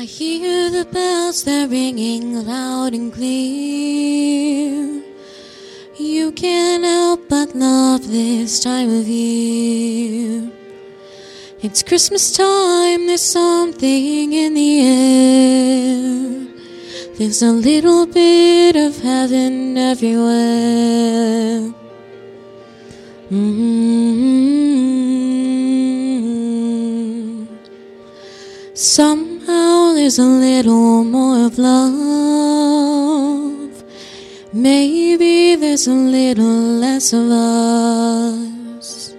[0.00, 5.02] I hear the bells, they're ringing loud and clear.
[5.98, 10.50] You can't help but love this time of year.
[11.60, 16.46] It's Christmas time, there's something in the air.
[17.18, 21.74] There's a little bit of heaven everywhere.
[23.30, 24.00] Mm-hmm.
[29.50, 31.82] Somehow there's a little more of love.
[34.52, 39.12] Maybe there's a little less of us.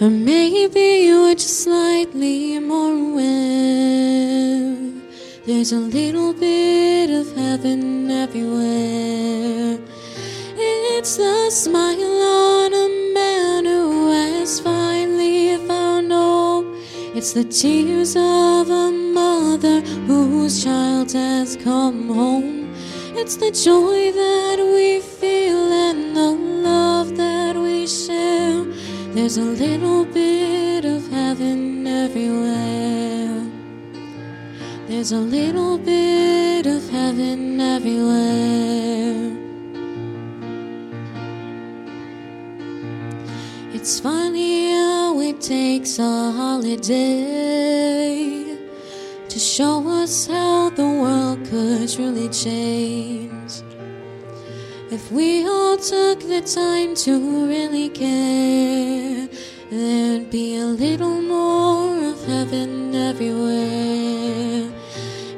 [0.00, 4.76] Or maybe you're just slightly more aware.
[5.46, 9.78] There's a little bit of heaven everywhere.
[10.56, 15.93] It's the smile on a man who has finally found.
[17.16, 22.74] It's the tears of a mother whose child has come home.
[23.14, 28.64] It's the joy that we feel and the love that we share.
[29.14, 33.46] There's a little bit of heaven everywhere.
[34.88, 39.33] There's a little bit of heaven everywhere.
[43.84, 46.96] It's funny how it takes a holiday
[49.28, 53.60] to show us how the world could truly change.
[54.90, 59.28] If we all took the time to really care,
[59.70, 64.72] there'd be a little more of heaven everywhere.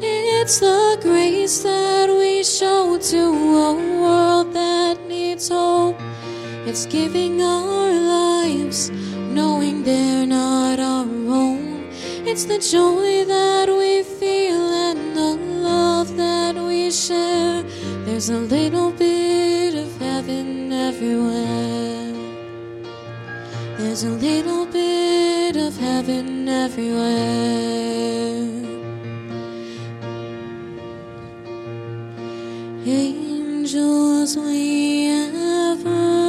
[0.01, 6.01] It's the grace that we show to a world that needs hope.
[6.69, 11.89] It's giving our lives, knowing they're not our own.
[12.27, 17.63] It's the joy that we feel and the love that we share.
[18.05, 22.13] There's a little bit of heaven everywhere.
[23.79, 27.77] There's a little bit of heaven everywhere.
[32.85, 34.87] Angels we
[35.87, 36.26] high,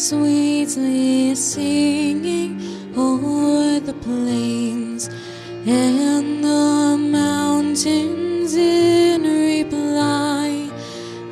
[0.00, 2.58] sweetly singing
[2.96, 5.10] o'er the plains
[5.66, 10.70] and the mountains in reply,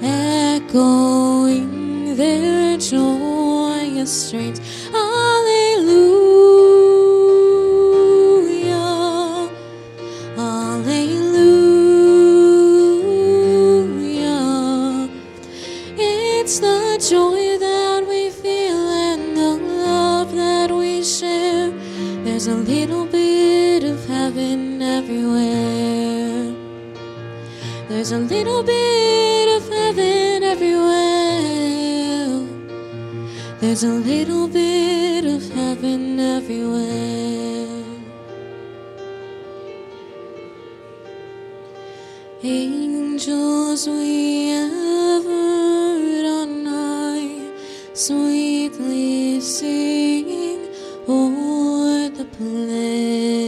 [0.03, 1.71] echoing
[2.15, 4.61] their joyous strains.
[28.09, 32.41] There's a little bit of heaven everywhere.
[33.61, 37.85] There's a little bit of heaven everywhere.
[42.43, 47.53] Angels we heard on high,
[47.93, 50.67] sweetly singing
[51.07, 53.48] o'er the plains.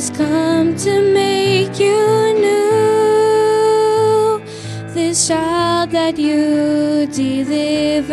[0.00, 4.40] has come to make you new?
[4.94, 8.10] This child that you delivered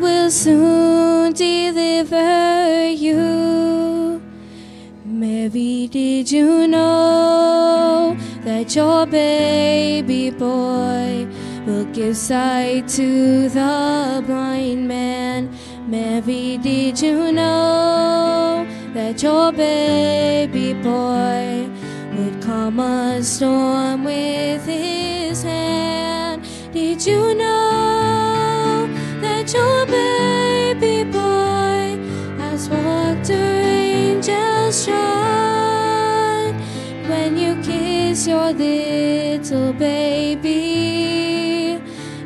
[0.00, 4.22] will soon deliver you.
[5.04, 11.28] Mary, did you know that your baby boy
[11.66, 15.54] will give sight to the blind man?
[15.86, 18.37] Mary, did you know
[19.08, 21.66] that your baby boy
[22.14, 26.42] would calm a storm with his hand?
[26.74, 28.86] Did you know
[29.22, 31.96] that your baby boy
[32.36, 36.54] has walked where angels trod?
[37.08, 40.60] When you kiss your little baby,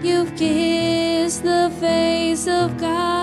[0.03, 3.22] you've kissed the face of God.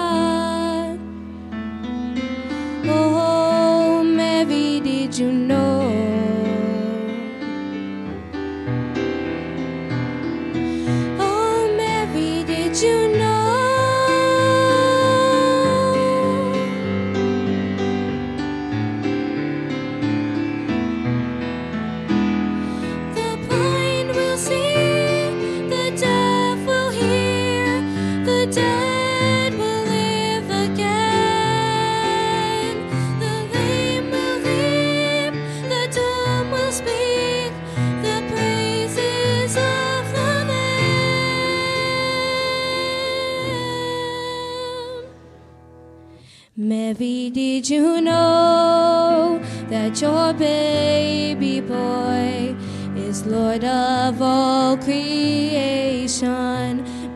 [47.00, 49.40] Mary, did you know
[49.70, 52.54] that your baby boy
[52.98, 56.20] is Lord of all creation?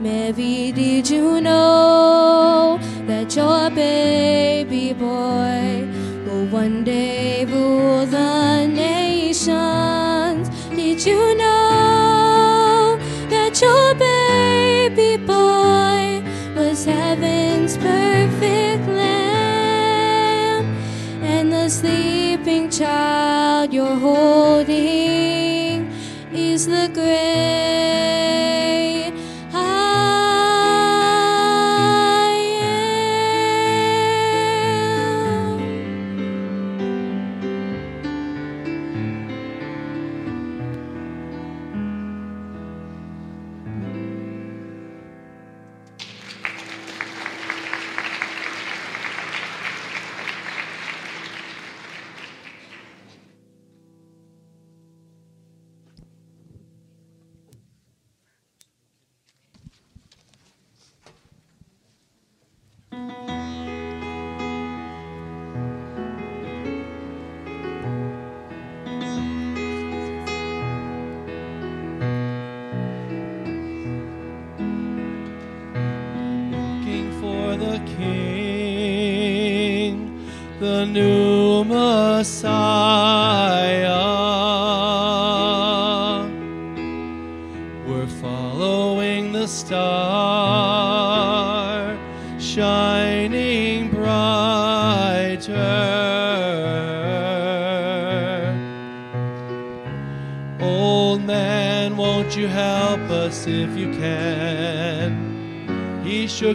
[0.02, 5.86] Mary, did you know that your baby boy
[6.26, 6.83] will one
[22.78, 24.74] child you're holding
[26.34, 27.73] is the great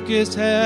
[0.09, 0.58] He shook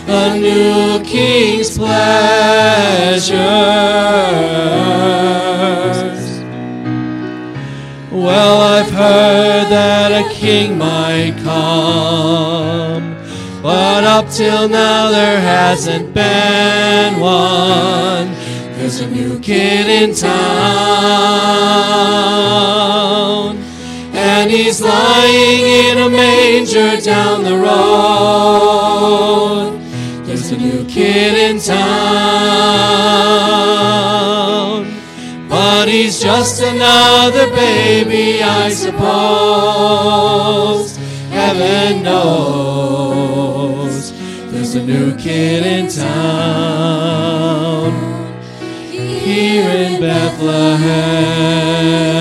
[0.09, 3.35] a new king's pleasures.
[8.11, 13.17] Well, I've heard that a king might come,
[13.63, 18.33] but up till now there hasn't been one.
[18.77, 20.33] There's a new kid in town,
[24.65, 27.69] he's lying in a manger down the road.
[30.25, 31.77] There's a new kid in town,
[35.51, 38.97] but he's just another baby, I suppose.
[41.29, 44.15] Heaven knows
[44.51, 47.93] there's a new kid in town
[48.91, 52.14] here in Bethlehem.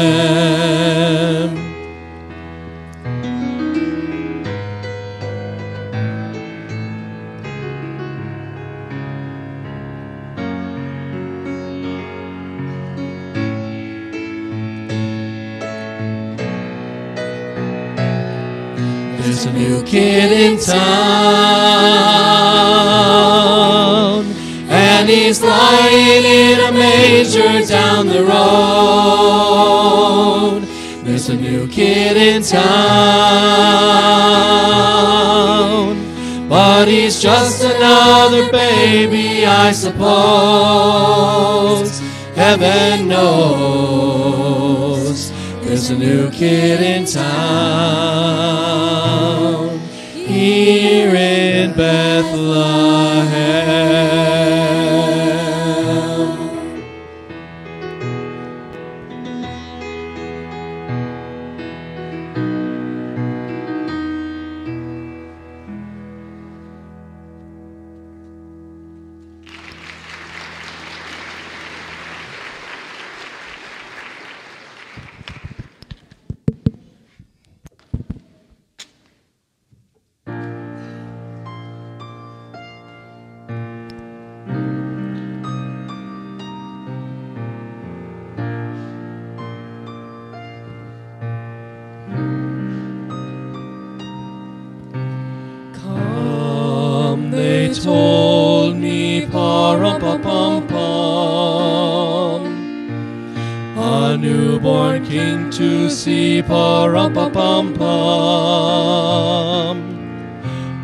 [20.53, 20.83] In town,
[24.69, 28.43] and he's lying in a manger down the road.
[31.03, 32.69] There's a new kid in town,
[36.47, 41.11] but he's just another baby, I suppose.
[42.35, 44.11] Heaven knows
[45.61, 48.22] there's a new kid in town
[52.23, 52.82] in Bethlehem.
[106.83, 109.77] See, pa-rum-pa-pum-pum.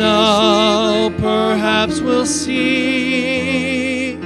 [0.05, 4.17] now, perhaps we'll see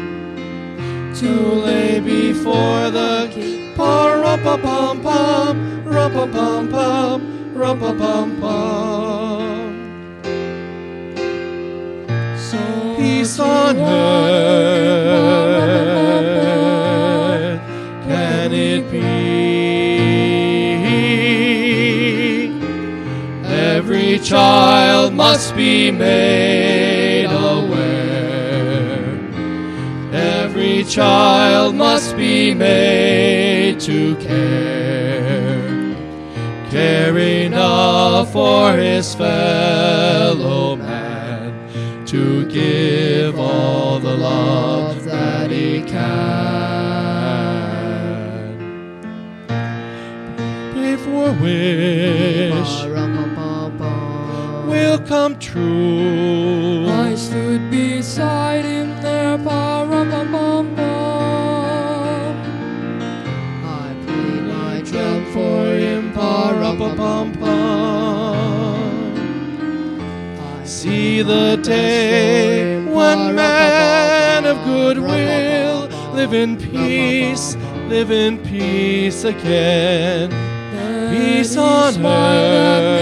[1.19, 1.31] to
[1.67, 3.73] lay before the king.
[3.75, 5.53] Pa-rum-pa-pum-pum,
[5.95, 7.17] rum-pa-pum-pum,
[7.61, 9.49] rum-pa-pum-pum.
[12.49, 12.59] So
[12.97, 13.89] Peace on earth,
[18.07, 19.29] can it be?
[23.79, 24.98] Every child
[25.31, 28.89] must be made aware.
[30.11, 35.95] Every child must be made to care.
[36.71, 41.53] Care enough for his fellow man
[42.07, 46.09] to give all the love that he can.
[50.73, 51.98] Before wish
[55.29, 56.87] come true.
[56.87, 60.77] I stood beside him there, pa-rum-pum-pum-pum.
[63.65, 66.53] I played my Drum for him, pa
[66.95, 67.33] pum
[70.39, 77.55] I See the day when men of goodwill live in peace,
[77.87, 80.29] live in peace again.
[81.11, 82.99] Peace on smiled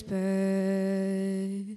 [0.00, 1.76] Birth.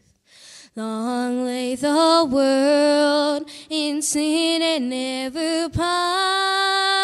[0.77, 6.95] Long lay the world in sin and never pining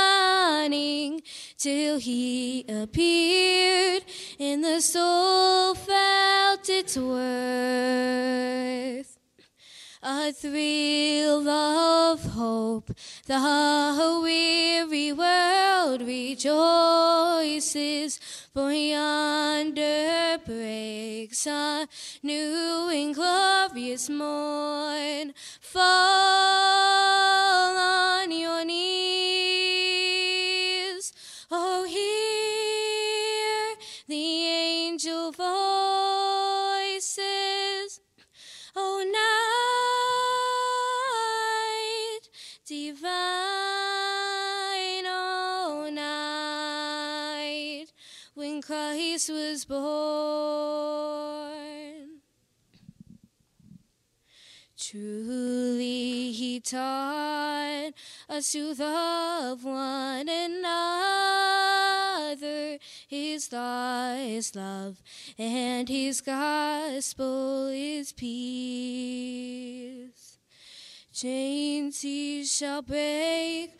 [1.57, 4.03] till he appeared
[4.39, 7.21] and the soul felt its worth.
[10.03, 12.91] A thrill of hope,
[13.27, 16.49] the weary world rejoices,
[18.53, 21.87] for yonder breaks a
[22.23, 25.33] new and glorious morn.
[25.59, 25.81] Fall
[27.77, 29.50] on your knees,
[49.51, 49.81] was born.
[54.77, 57.91] Truly, he taught
[58.29, 60.77] us to love one another.
[63.09, 65.03] His law is love,
[65.37, 68.77] and his gospel is peace.
[71.13, 73.71] Chains he shall break,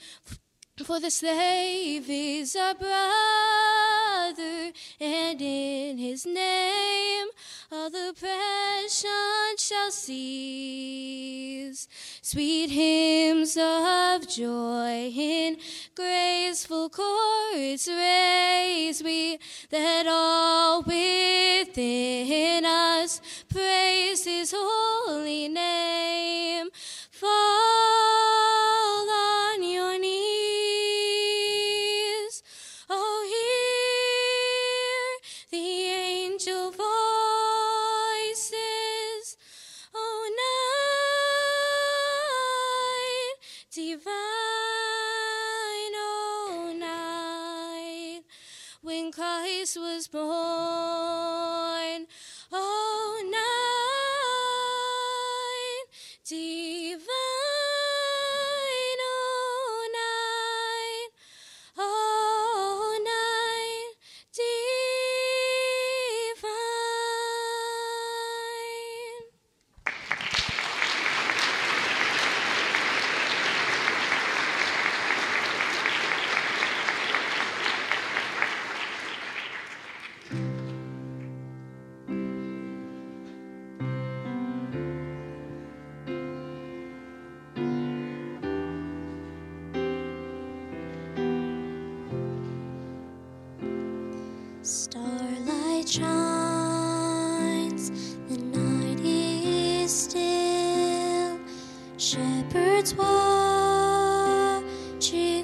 [0.84, 7.28] for the slave is a brother, and in his name
[7.72, 11.88] all the oppression shall cease.
[12.22, 15.58] Sweet hymns of joy in
[15.96, 19.40] graceful chorus raise we,
[19.70, 26.70] that all within us praise his holy name.
[27.22, 27.30] Fall
[29.08, 31.21] on your knees.
[102.02, 104.66] Shepherds watching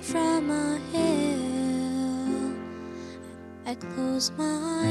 [0.02, 2.52] from a hill.
[3.68, 4.82] I close my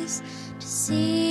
[0.00, 0.22] eyes
[0.58, 1.29] to see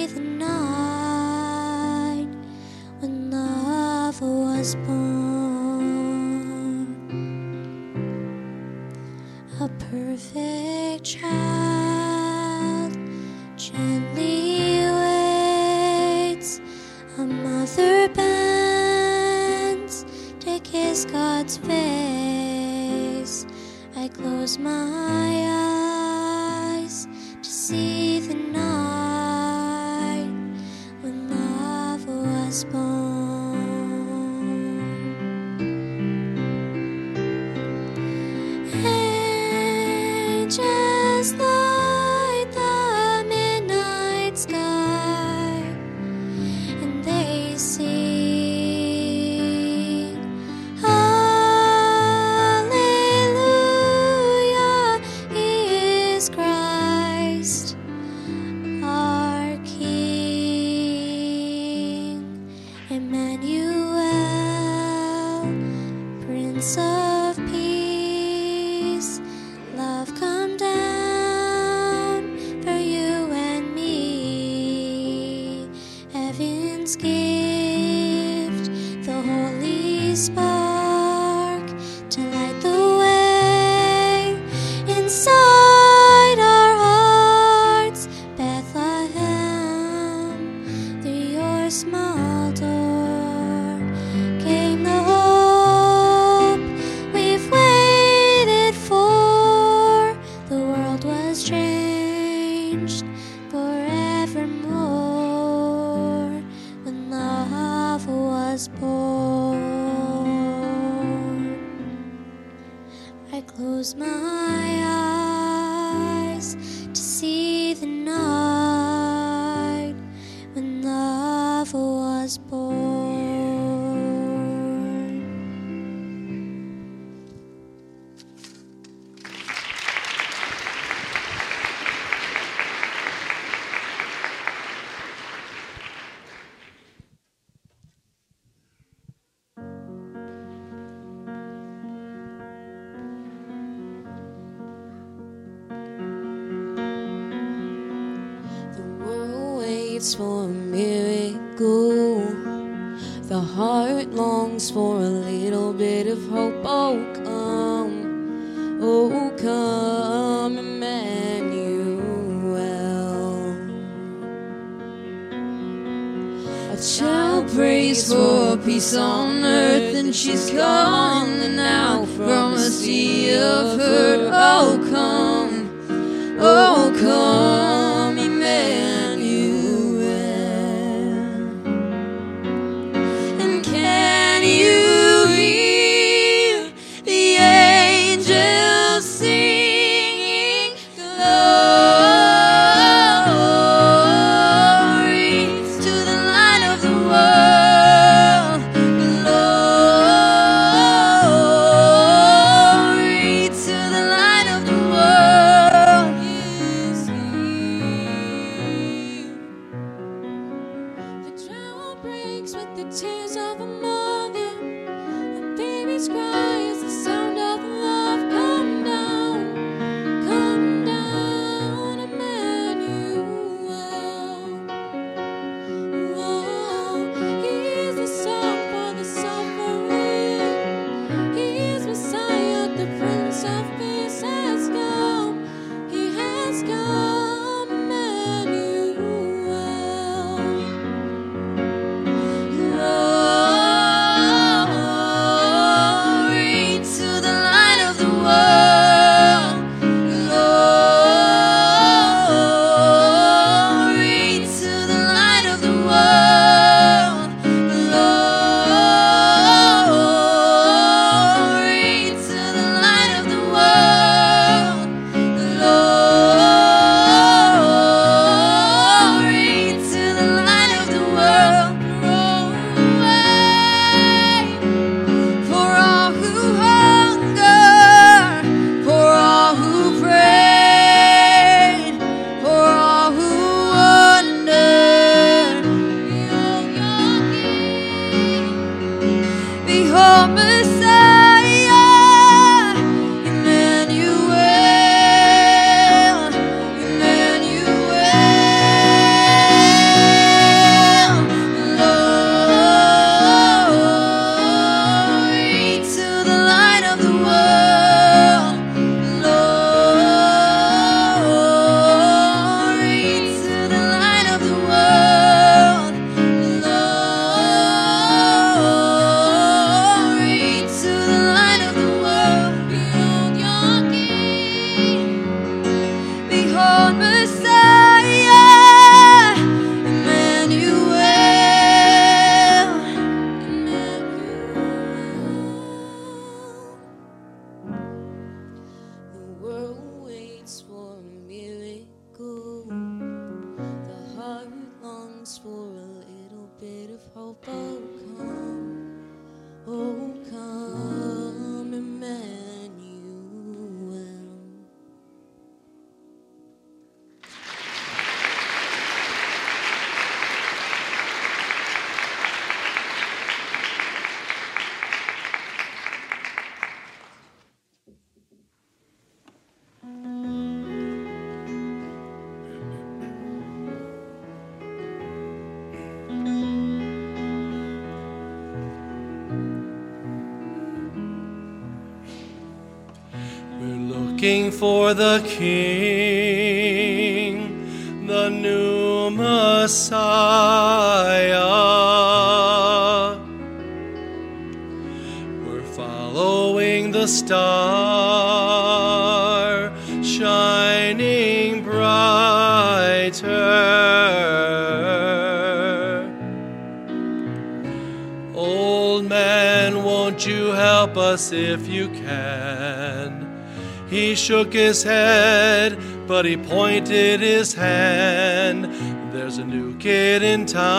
[414.40, 418.64] shook his head, but he pointed his hand.
[419.12, 420.70] There's a new kid in town,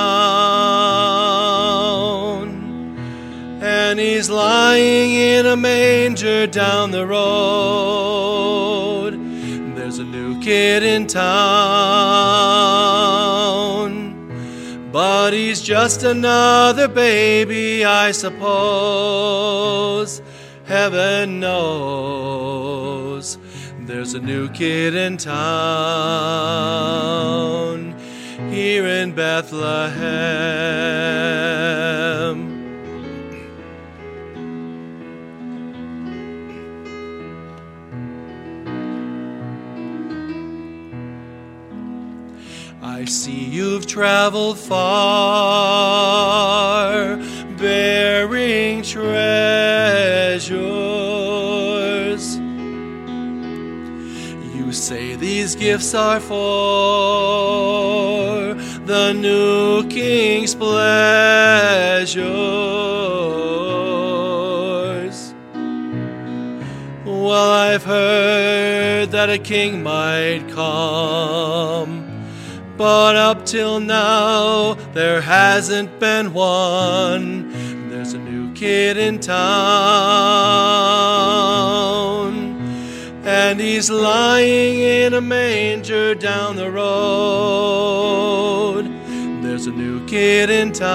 [3.60, 8.30] and he's lying in a manger down the road.
[9.76, 11.20] There's a new kid in town,
[14.90, 19.02] but he's just another baby, I suppose.
[20.64, 23.09] Heaven knows
[23.90, 25.40] there's a new kid in town
[28.50, 29.90] here in Bethlehem.
[42.80, 44.76] I see you've traveled far,
[47.58, 50.19] bearing treasures.
[55.50, 56.36] These gifts are for
[58.84, 62.24] the new king's pleasures.
[67.04, 72.06] Well, I've heard that a king might come.
[72.76, 77.90] But up till now, there hasn't been one.
[77.90, 79.40] There's a new kid in town,
[83.24, 86.86] and he's lying in a manger down the road.
[89.42, 90.94] There's a new kid in town,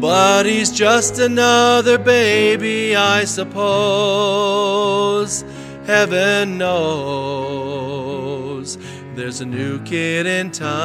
[0.00, 5.44] but he's just another baby, I suppose.
[5.86, 8.76] Heaven knows
[9.14, 10.76] there's a new kid in town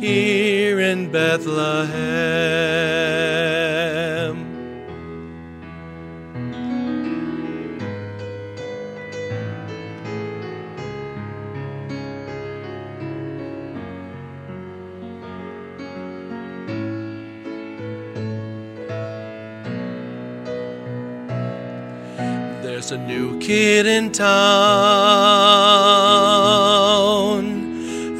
[0.00, 1.86] here in Bethlehem.
[22.86, 24.30] There's a new kid in town,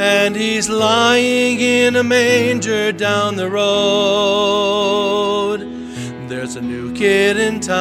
[0.00, 3.68] and he's lying in a manger down the road.
[6.28, 7.76] There's a new kid in town,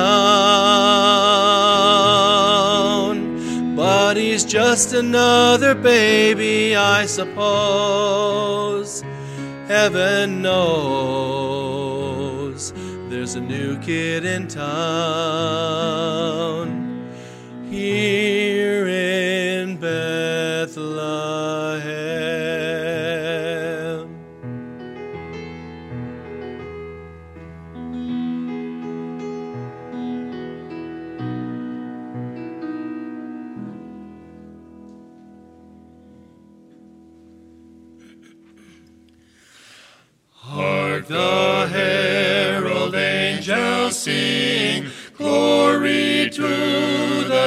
[3.75, 9.03] but he's just another baby, I suppose.
[9.67, 11.74] Heaven knows
[13.25, 14.67] there's a new kid in town.
[17.71, 18.44] Here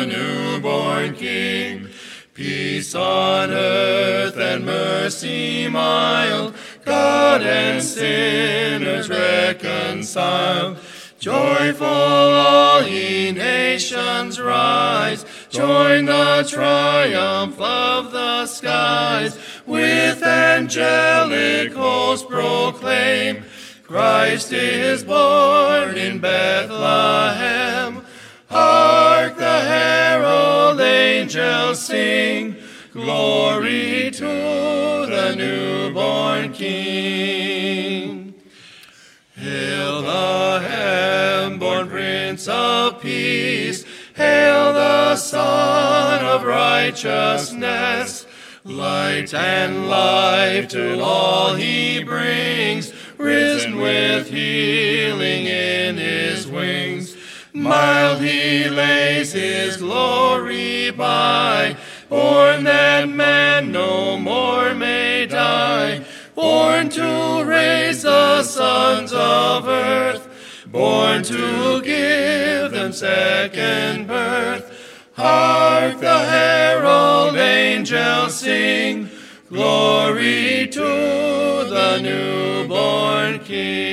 [0.00, 1.88] the newborn King.
[2.32, 10.78] Peace on earth and mercy mild, God and sinners reconciled.
[11.18, 19.36] Joyful all ye nations rise, join the triumph of the skies.
[19.66, 23.42] With angelic hosts proclaim,
[23.82, 27.97] Christ is born in Bethlehem.
[28.50, 32.56] Hark the herald angels sing,
[32.92, 38.34] glory to the newborn King.
[39.36, 43.84] Hail the heaven-born Prince of Peace,
[44.16, 48.24] hail the Son of Righteousness.
[48.64, 56.97] Light and life to all he brings, risen with healing in his wings.
[57.54, 61.76] Mild he lays his glory by,
[62.10, 70.28] born that man no more may die, born to raise the sons of earth,
[70.66, 74.74] born to give them second birth.
[75.14, 79.08] Hark the herald angels sing,
[79.48, 83.87] glory to the newborn King.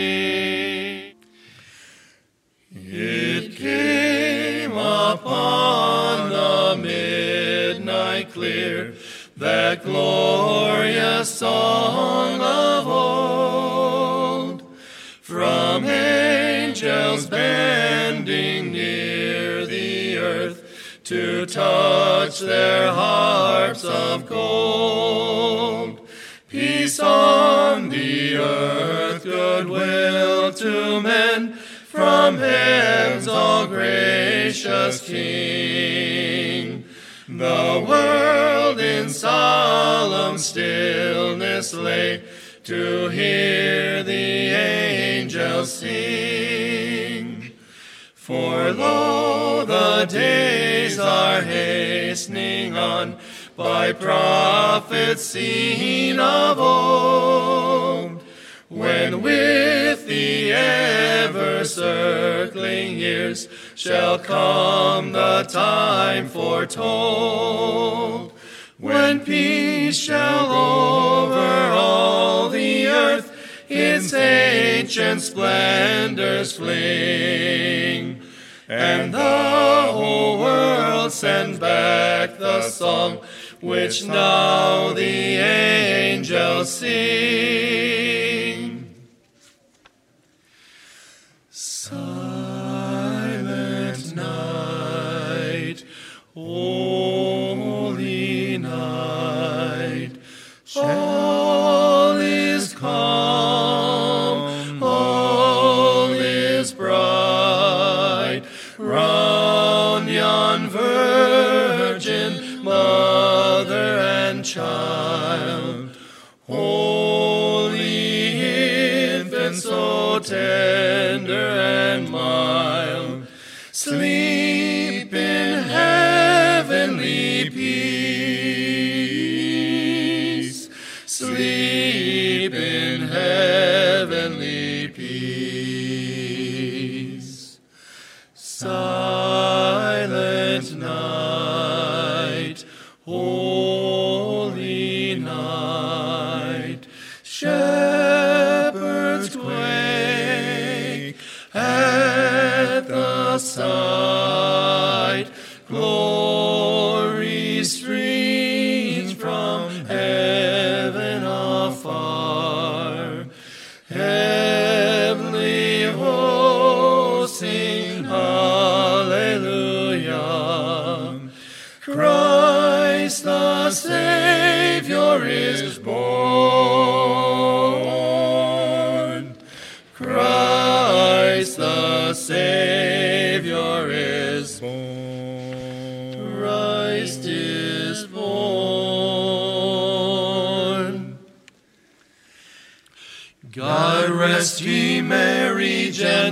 [9.38, 14.64] That glorious song of old.
[15.22, 26.08] From angels bending near the earth to touch their harps of gold.
[26.48, 36.15] Peace on the earth, goodwill to men, from heaven's all gracious King.
[37.38, 42.24] The world in solemn stillness lay
[42.64, 47.52] to hear the angels sing.
[48.14, 53.18] For lo, the days are hastening on
[53.58, 58.24] by prophets seen of old,
[58.70, 59.18] when the
[60.56, 68.32] ever circling years shall come the time foretold,
[68.78, 73.32] when peace shall over all the earth
[73.68, 78.22] its ancient splendors fling,
[78.68, 83.20] and the whole world sends back the song
[83.62, 87.75] which now the angels sing.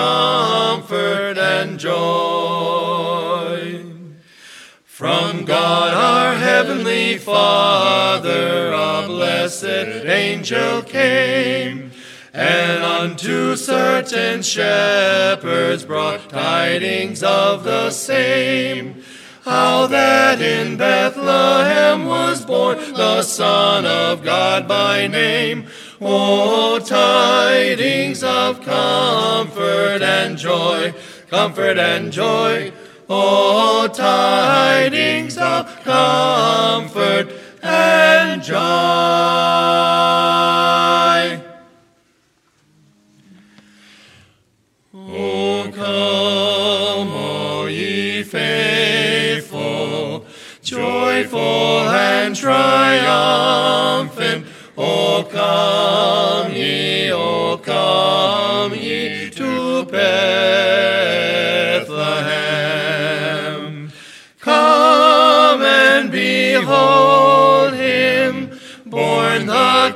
[0.00, 1.94] comfort and joy.
[4.84, 11.90] From God our heavenly Father, a blessed angel came,
[12.32, 19.02] and unto certain shepherds brought tidings of the same.
[19.44, 25.66] How that in Bethlehem was born the Son of God by name.
[26.02, 30.94] O tidings of comfort and joy,
[31.28, 32.72] comfort and joy.
[33.06, 37.28] O tidings of comfort
[37.62, 40.19] and joy.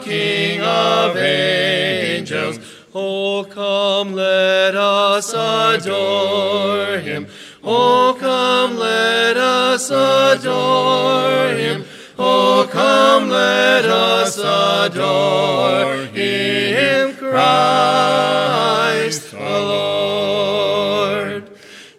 [0.05, 2.59] King of angels.
[2.95, 7.27] Oh, come, let us adore him.
[7.65, 11.87] Oh, come, let us adore him.
[12.19, 21.51] Oh, come, let us adore him, Christ the Lord.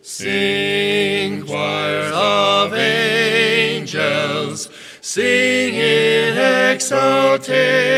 [0.03, 4.70] Sing, choir of angels,
[5.01, 7.95] sing in exaltation.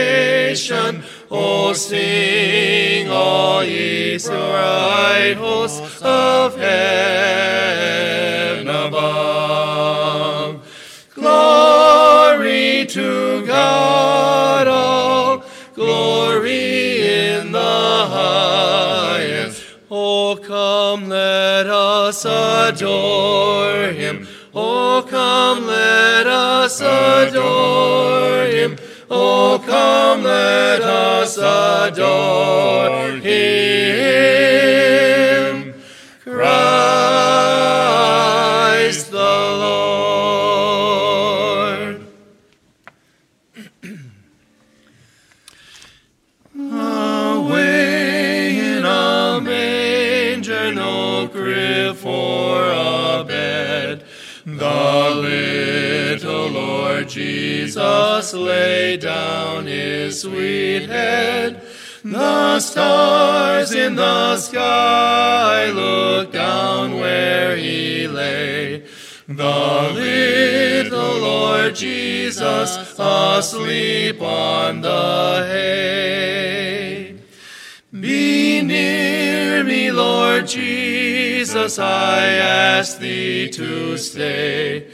[1.77, 10.67] Sing, all ye bright hosts of heaven above.
[11.13, 15.43] Glory to God, all
[15.75, 19.63] glory in the highest.
[19.91, 24.27] Oh, come, let us adore him.
[24.55, 28.16] Oh, come, let us adore
[29.19, 33.97] Oh, come, let us adore him.
[58.33, 61.61] Laid down his sweet head.
[62.03, 68.85] The stars in the sky looked down where he lay.
[69.27, 77.15] The little Lord Jesus asleep on the hay.
[77.91, 84.87] Be near me, Lord Jesus, I ask thee to stay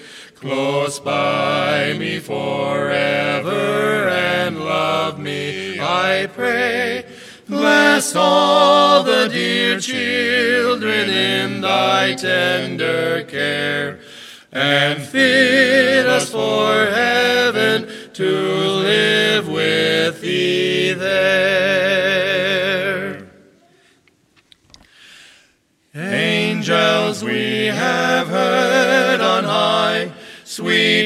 [0.44, 7.06] close by me forever and love me, I pray.
[7.48, 14.02] Bless all the dear children in thy tender care
[14.52, 22.03] and fit us for heaven to live with thee there.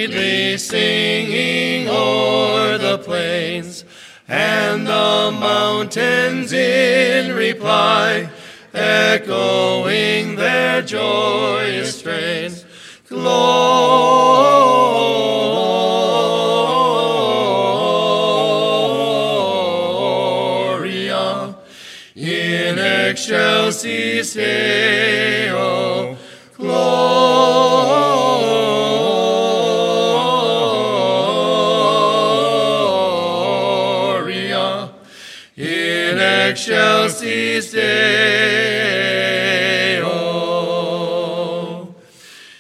[0.07, 3.83] Sweetly singing o'er the plains,
[4.27, 8.29] and the mountains in reply,
[8.73, 12.63] echoing their joyous strains.
[13.09, 13.57] Gloria
[22.15, 24.35] in excelsis
[37.65, 37.77] Deo.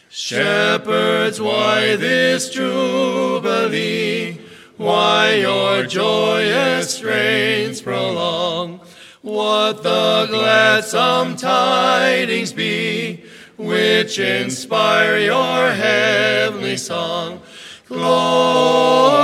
[0.09, 4.41] Shepherds, why this jubilee?
[4.77, 8.81] Why your joyous strains prolong?
[9.21, 13.23] What the gladsome tidings be,
[13.57, 17.41] which inspire your heavenly song?
[17.87, 19.17] Gloria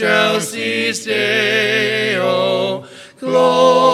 [0.00, 2.84] in excelsis Deo.
[3.18, 3.91] Gloria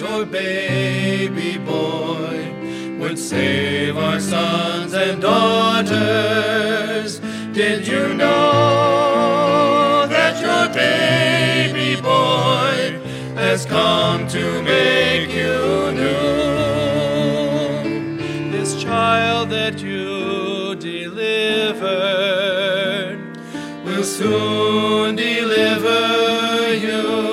[0.00, 2.52] your baby boy
[2.98, 7.20] would save our sons and daughters?
[7.52, 12.98] Did you know that your baby boy
[13.36, 16.14] has come to make you new?
[18.50, 21.84] This child that you delivered
[23.84, 27.23] will soon deliver you.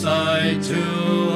[0.00, 0.82] Sight to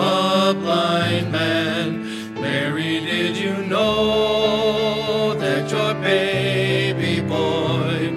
[0.01, 2.33] a blind man.
[2.41, 8.11] Mary, did you know that your baby boy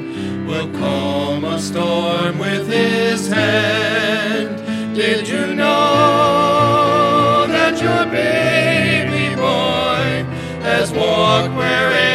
[0.48, 4.96] will calm a storm with his hand?
[4.96, 10.24] Did you know that your baby boy
[10.64, 12.07] has walked where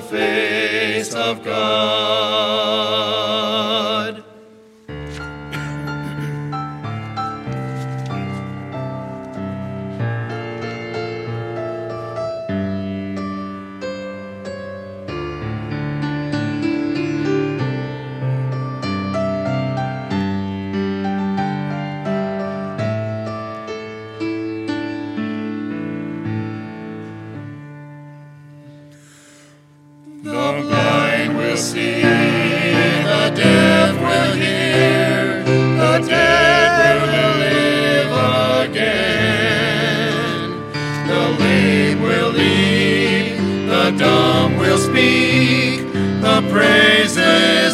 [0.00, 2.37] the face of God.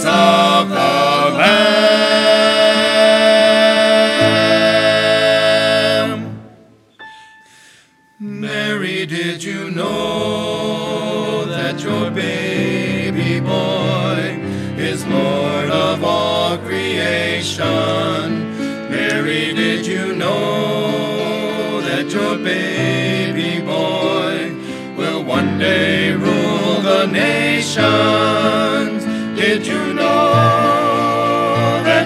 [0.07, 1.95] Of the Lamb.
[8.21, 14.39] Mary, did you know that your baby boy
[14.79, 17.65] is Lord of all creation?
[18.91, 24.53] Mary, did you know that your baby boy
[24.97, 29.05] will one day rule the nations?
[29.37, 29.94] Did you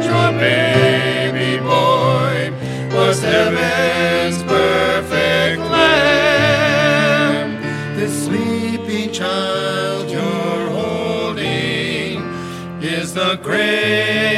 [0.08, 2.50] your baby boy
[2.96, 7.50] was heaven's perfect lamb?
[7.96, 12.22] This sleeping child you're holding
[12.82, 14.37] is the great,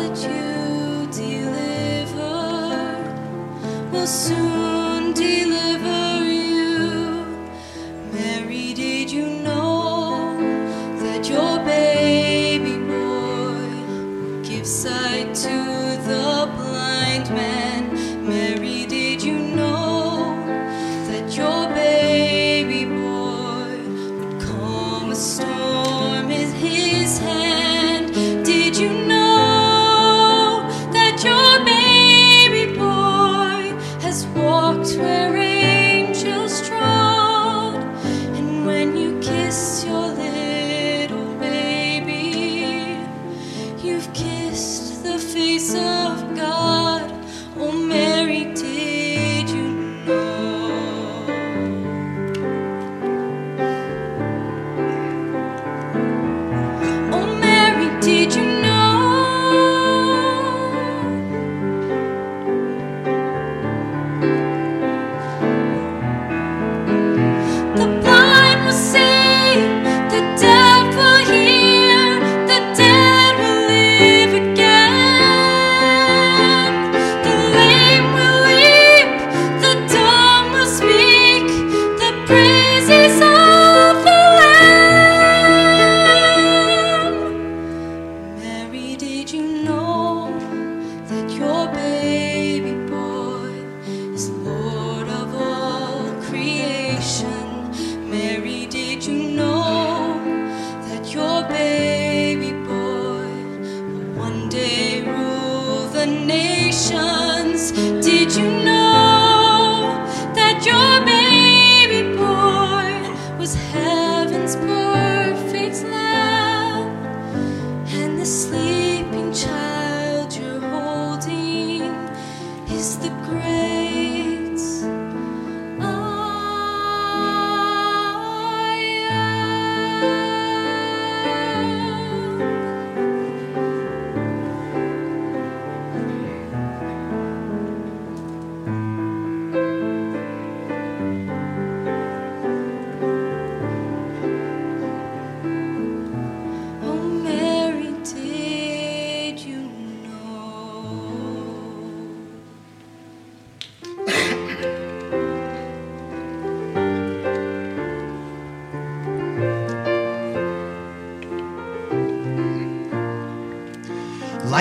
[0.00, 2.32] that you deliver
[3.92, 4.79] will soon.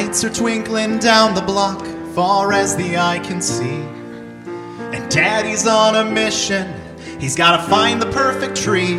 [0.10, 1.86] Lights are twinkling down the block,
[2.16, 3.84] far as the eye can see.
[4.92, 6.74] And Daddy's on a mission,
[7.20, 8.98] he's gotta find the perfect tree.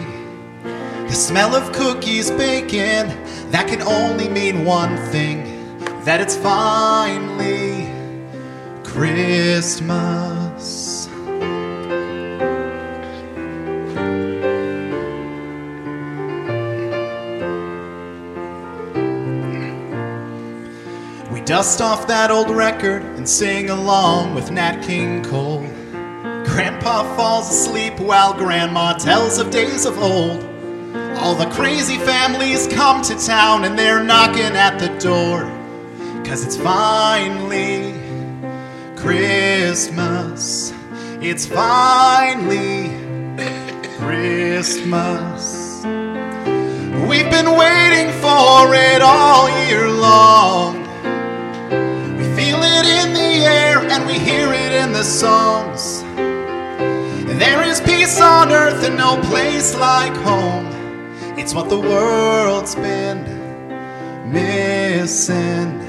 [0.63, 3.09] The smell of cookies baking,
[3.51, 7.91] that can only mean one thing that it's finally
[8.85, 10.20] Christmas.
[21.61, 25.61] Dust off that old record and sing along with Nat King Cole.
[26.47, 30.43] Grandpa falls asleep while Grandma tells of days of old.
[31.19, 35.43] All the crazy families come to town and they're knocking at the door.
[36.25, 37.93] Cause it's finally
[38.97, 40.73] Christmas.
[41.21, 42.89] It's finally
[43.99, 45.83] Christmas.
[47.07, 50.70] We've been waiting for it all year long.
[55.05, 56.03] Songs.
[57.39, 60.67] There is peace on earth and no place like home.
[61.39, 63.25] It's what the world's been
[64.31, 65.81] missing.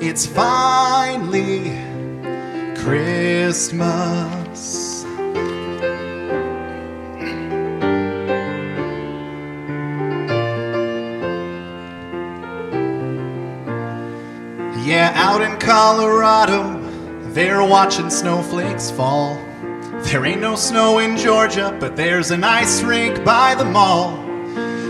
[0.00, 1.78] It's finally
[2.76, 4.60] Christmas.
[14.84, 16.89] Yeah, out in Colorado,
[17.34, 19.36] they're watching snowflakes fall.
[20.02, 24.16] There ain't no snow in Georgia, but there's an ice rink by the mall.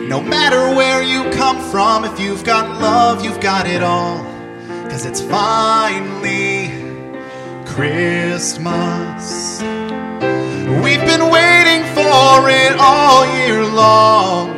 [0.09, 4.25] No matter where you come from, if you've got love, you've got it all.
[4.89, 6.71] Cause it's finally
[7.67, 9.61] Christmas.
[10.83, 14.55] We've been waiting for it all year long.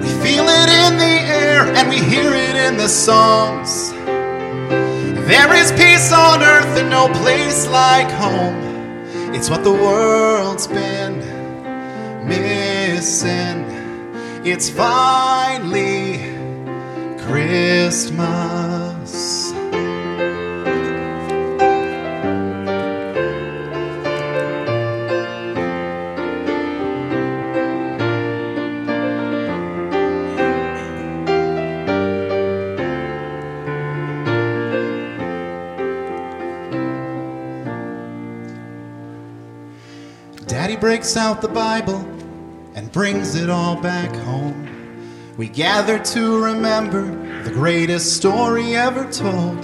[0.00, 3.92] We feel it in the air and we hear it in the songs.
[5.30, 8.58] There is peace on earth and no place like home.
[9.32, 11.20] It's what the world's been
[12.26, 13.64] missing.
[14.44, 16.18] It's finally
[17.26, 19.39] Christmas.
[40.80, 42.00] Breaks out the Bible
[42.74, 44.66] and brings it all back home.
[45.36, 47.02] We gather to remember
[47.44, 49.62] the greatest story ever told.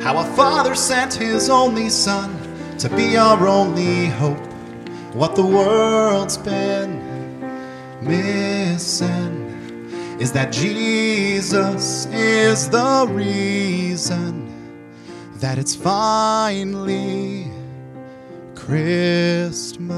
[0.00, 2.36] How a father sent his only son
[2.78, 4.38] to be our only hope.
[5.12, 7.00] What the world's been
[8.00, 9.48] missing
[10.20, 14.46] is that Jesus is the reason
[15.40, 17.50] that it's finally
[18.68, 19.96] Christmas.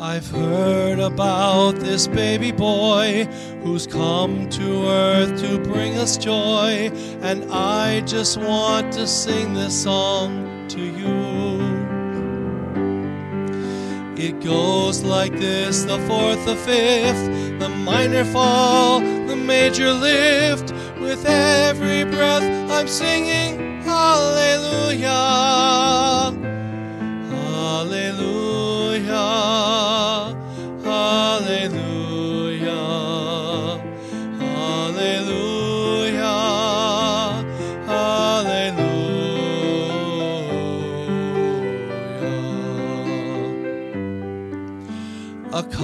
[0.00, 3.26] I've heard about this baby boy
[3.62, 6.90] who's come to earth to bring us joy,
[7.20, 11.19] and I just want to sing this song to you.
[14.22, 17.24] It goes like this the fourth, the fifth,
[17.58, 20.74] the minor fall, the major lift.
[21.00, 25.08] With every breath, I'm singing Hallelujah.
[27.30, 28.29] Hallelujah.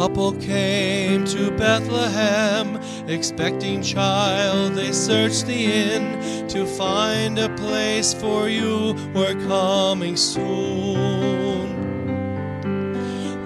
[0.06, 4.74] Couple came to Bethlehem, expecting child.
[4.74, 8.94] They searched the inn to find a place for you.
[9.12, 11.74] We're coming soon.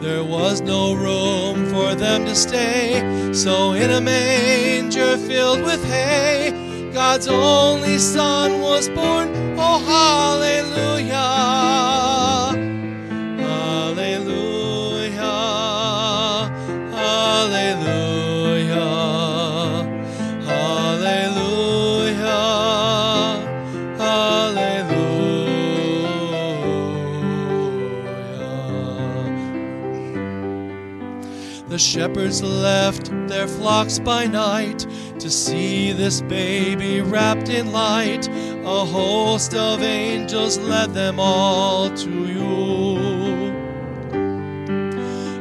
[0.03, 6.53] There was no room for them to stay, so in a manger filled with hay,
[6.93, 9.31] God's only Son was born.
[9.59, 11.21] Oh, hallelujah!
[32.01, 34.87] Shepherds left their flocks by night
[35.19, 38.27] to see this baby wrapped in light.
[38.27, 42.97] A host of angels led them all to you.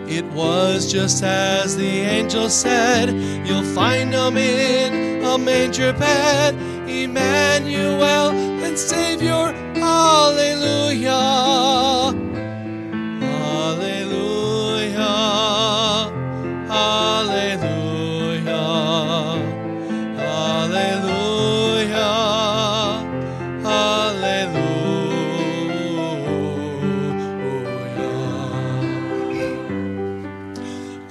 [0.10, 3.08] It was just as the angel said,
[3.48, 6.56] You'll find him in a manger bed,
[6.90, 8.32] Emmanuel
[8.66, 9.54] and Savior.
[9.76, 11.10] Hallelujah.
[11.10, 12.29] Hallelujah.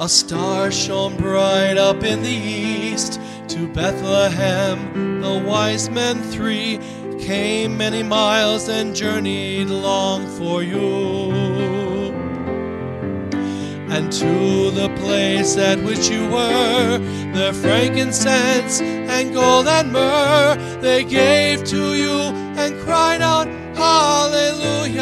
[0.09, 5.21] A star shone bright up in the east to Bethlehem.
[5.21, 6.79] The wise men three
[7.21, 11.31] came many miles and journeyed long for you.
[13.93, 16.97] And to the place at which you were,
[17.35, 22.19] their frankincense and gold and myrrh they gave to you
[22.57, 23.47] and cried out!
[23.77, 24.99] Hallelujah!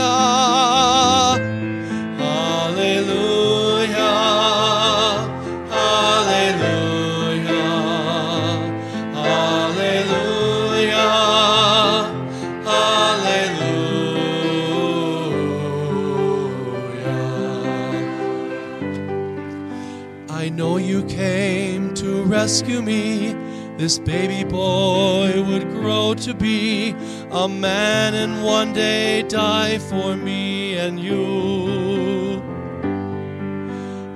[22.46, 23.34] Rescue me.
[23.76, 26.94] This baby boy would grow to be
[27.32, 32.40] a man and one day die for me and you.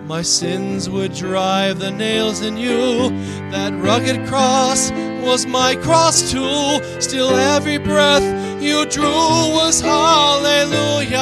[0.06, 3.10] My sins would drive the nails in you.
[3.50, 4.92] That rugged cross
[5.26, 6.80] was my cross too.
[7.00, 8.22] Still, every breath
[8.62, 9.10] you drew
[9.58, 11.18] was hallelujah.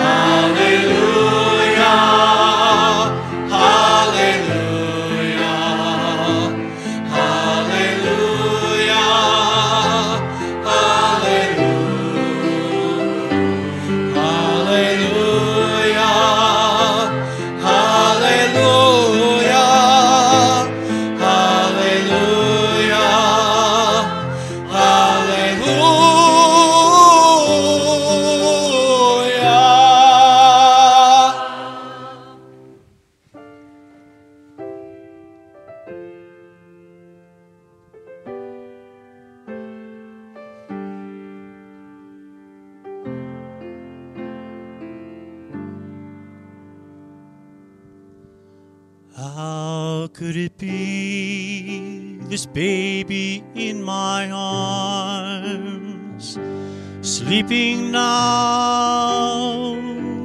[0.00, 1.06] Hallelujah.
[52.56, 56.38] Baby in my arms,
[57.02, 59.76] sleeping now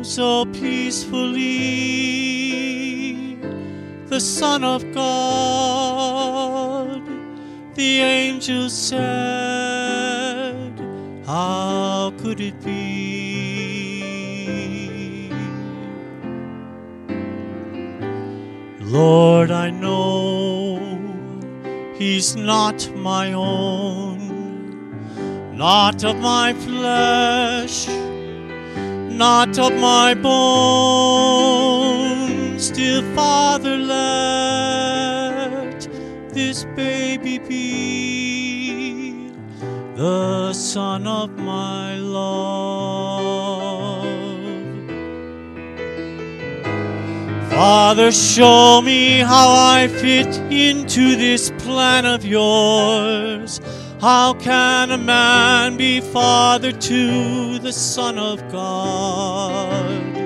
[0.02, 1.42] so peacefully?
[4.06, 7.02] The Son of God,
[7.76, 9.02] the angel said,
[11.26, 12.72] How could it be?
[18.80, 20.91] Lord, I know
[22.02, 24.18] he's not my own,
[25.56, 27.88] not of my flesh,
[29.24, 31.62] not of my bones.
[32.72, 35.88] Dear Father, let
[36.34, 39.30] this baby be
[39.96, 43.41] the son of my love.
[47.52, 53.60] Father, show me how I fit into this plan of yours.
[54.00, 60.18] How can a man be father to the Son of God?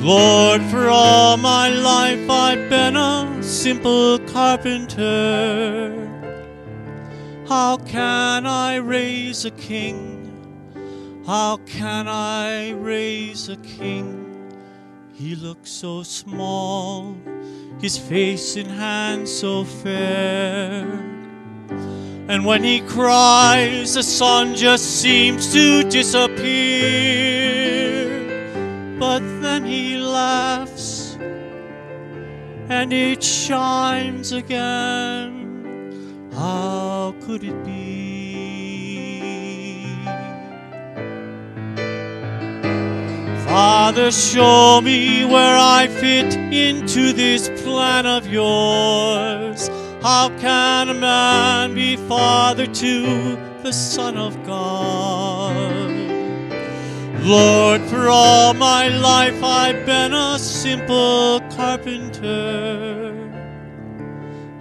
[0.00, 5.92] Lord, for all my life I've been a simple carpenter.
[7.46, 11.22] How can I raise a king?
[11.26, 14.23] How can I raise a king?
[15.16, 17.16] He looks so small,
[17.80, 20.82] his face and hands so fair.
[22.26, 26.48] And when he cries, the sun just seems to disappear.
[28.98, 31.16] But then he laughs,
[32.68, 36.30] and it shines again.
[36.34, 38.13] How could it be?
[43.54, 49.68] Father, show me where I fit into this plan of yours.
[50.02, 55.88] How can a man be father to the Son of God?
[57.20, 63.14] Lord, for all my life I've been a simple carpenter.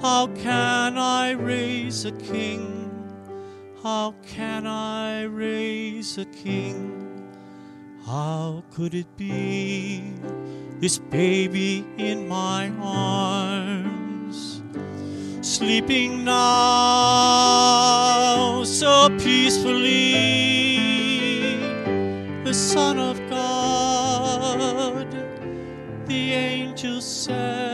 [0.04, 2.91] How can I raise a king?
[3.82, 7.12] How can I raise a king?
[8.06, 10.14] How could it be?
[10.80, 14.62] This baby in my arms?
[15.39, 17.54] Sleeping now
[18.66, 20.16] so peacefully,
[22.43, 25.10] the Son of God,
[26.06, 27.73] the angel said,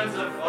[0.00, 0.39] strangers in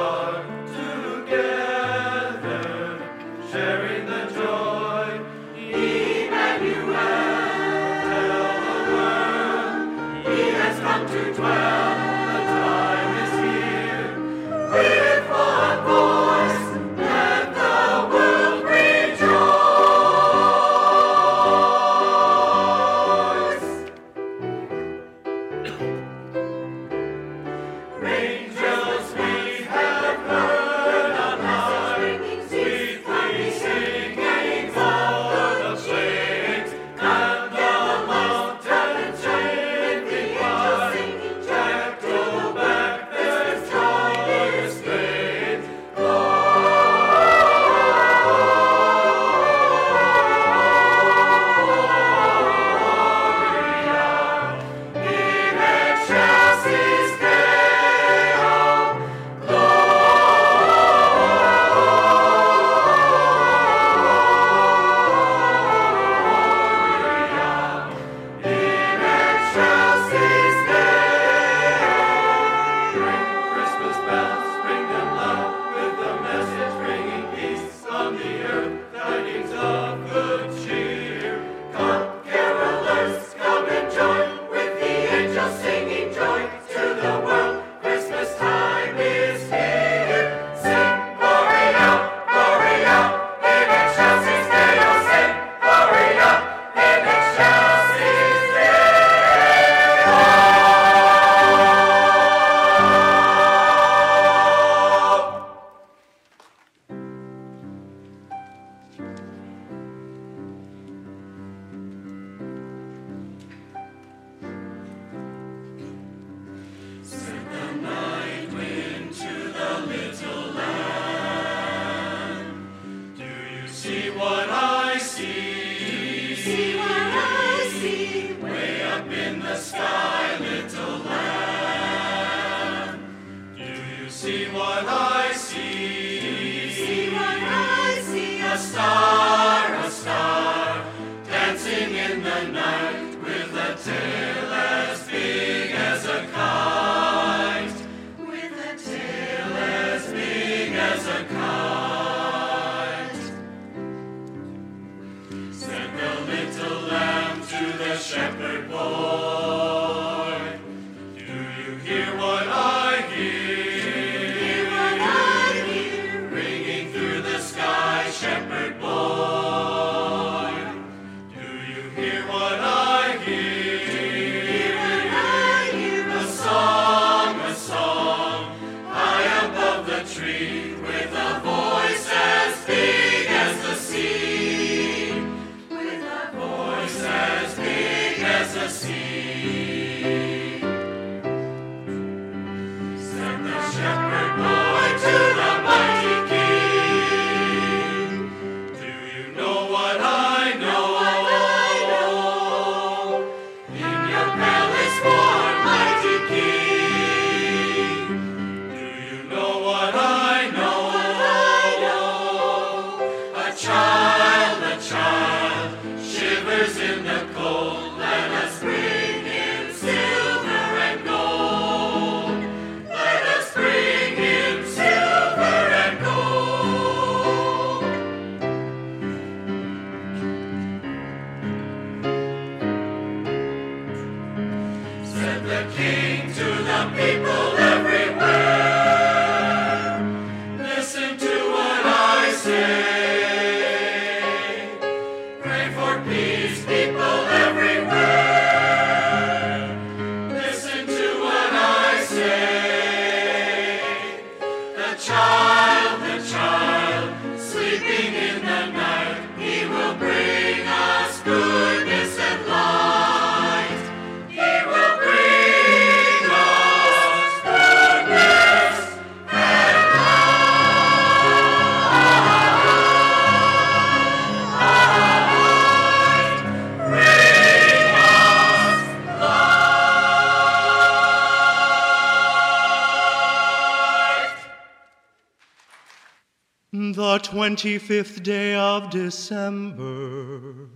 [287.55, 290.69] 25th day of December,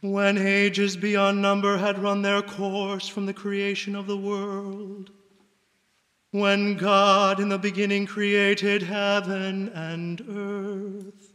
[0.00, 5.12] when ages beyond number had run their course from the creation of the world,
[6.32, 11.32] when God in the beginning created heaven and earth,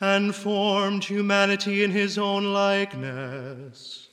[0.00, 4.10] and formed humanity in his own likeness,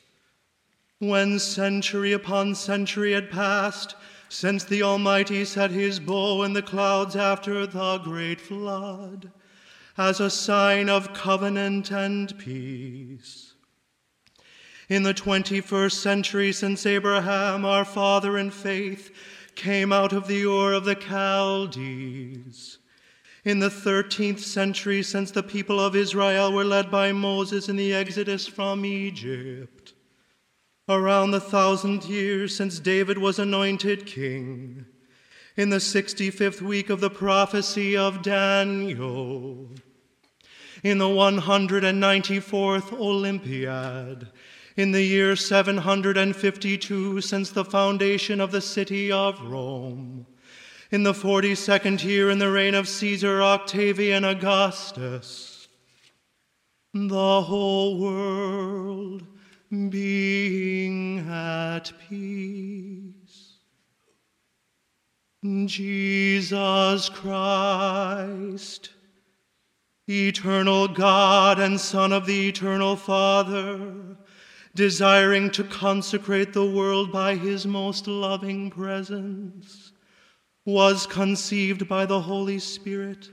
[0.97, 3.95] when century upon century had passed
[4.32, 9.30] since the Almighty set his bow in the clouds after the great flood,
[9.98, 13.56] as a sign of covenant and peace.
[14.88, 19.12] In the 21st century, since Abraham, our father in faith,
[19.56, 22.78] came out of the Ur of the Chaldees,
[23.44, 27.94] in the 13th century, since the people of Israel were led by Moses in the
[27.94, 29.81] exodus from Egypt,
[30.91, 34.85] around the thousandth year since David was anointed king,
[35.55, 39.69] in the 65th week of the prophecy of Daniel,
[40.84, 44.31] in the 194th Olympiad,
[44.77, 50.26] in the year 752 since the foundation of the city of Rome,
[50.89, 55.68] in the 42nd year in the reign of Caesar Octavian Augustus,
[56.93, 59.23] the whole world
[59.72, 63.57] being at peace.
[65.65, 68.89] Jesus Christ,
[70.07, 74.18] eternal God and Son of the eternal Father,
[74.76, 79.93] desiring to consecrate the world by his most loving presence,
[80.65, 83.30] was conceived by the Holy Spirit.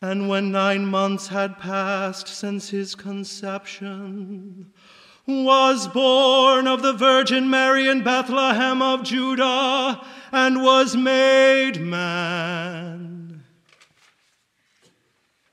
[0.00, 4.71] And when nine months had passed since his conception,
[5.26, 13.44] was born of the Virgin Mary in Bethlehem of Judah, and was made man.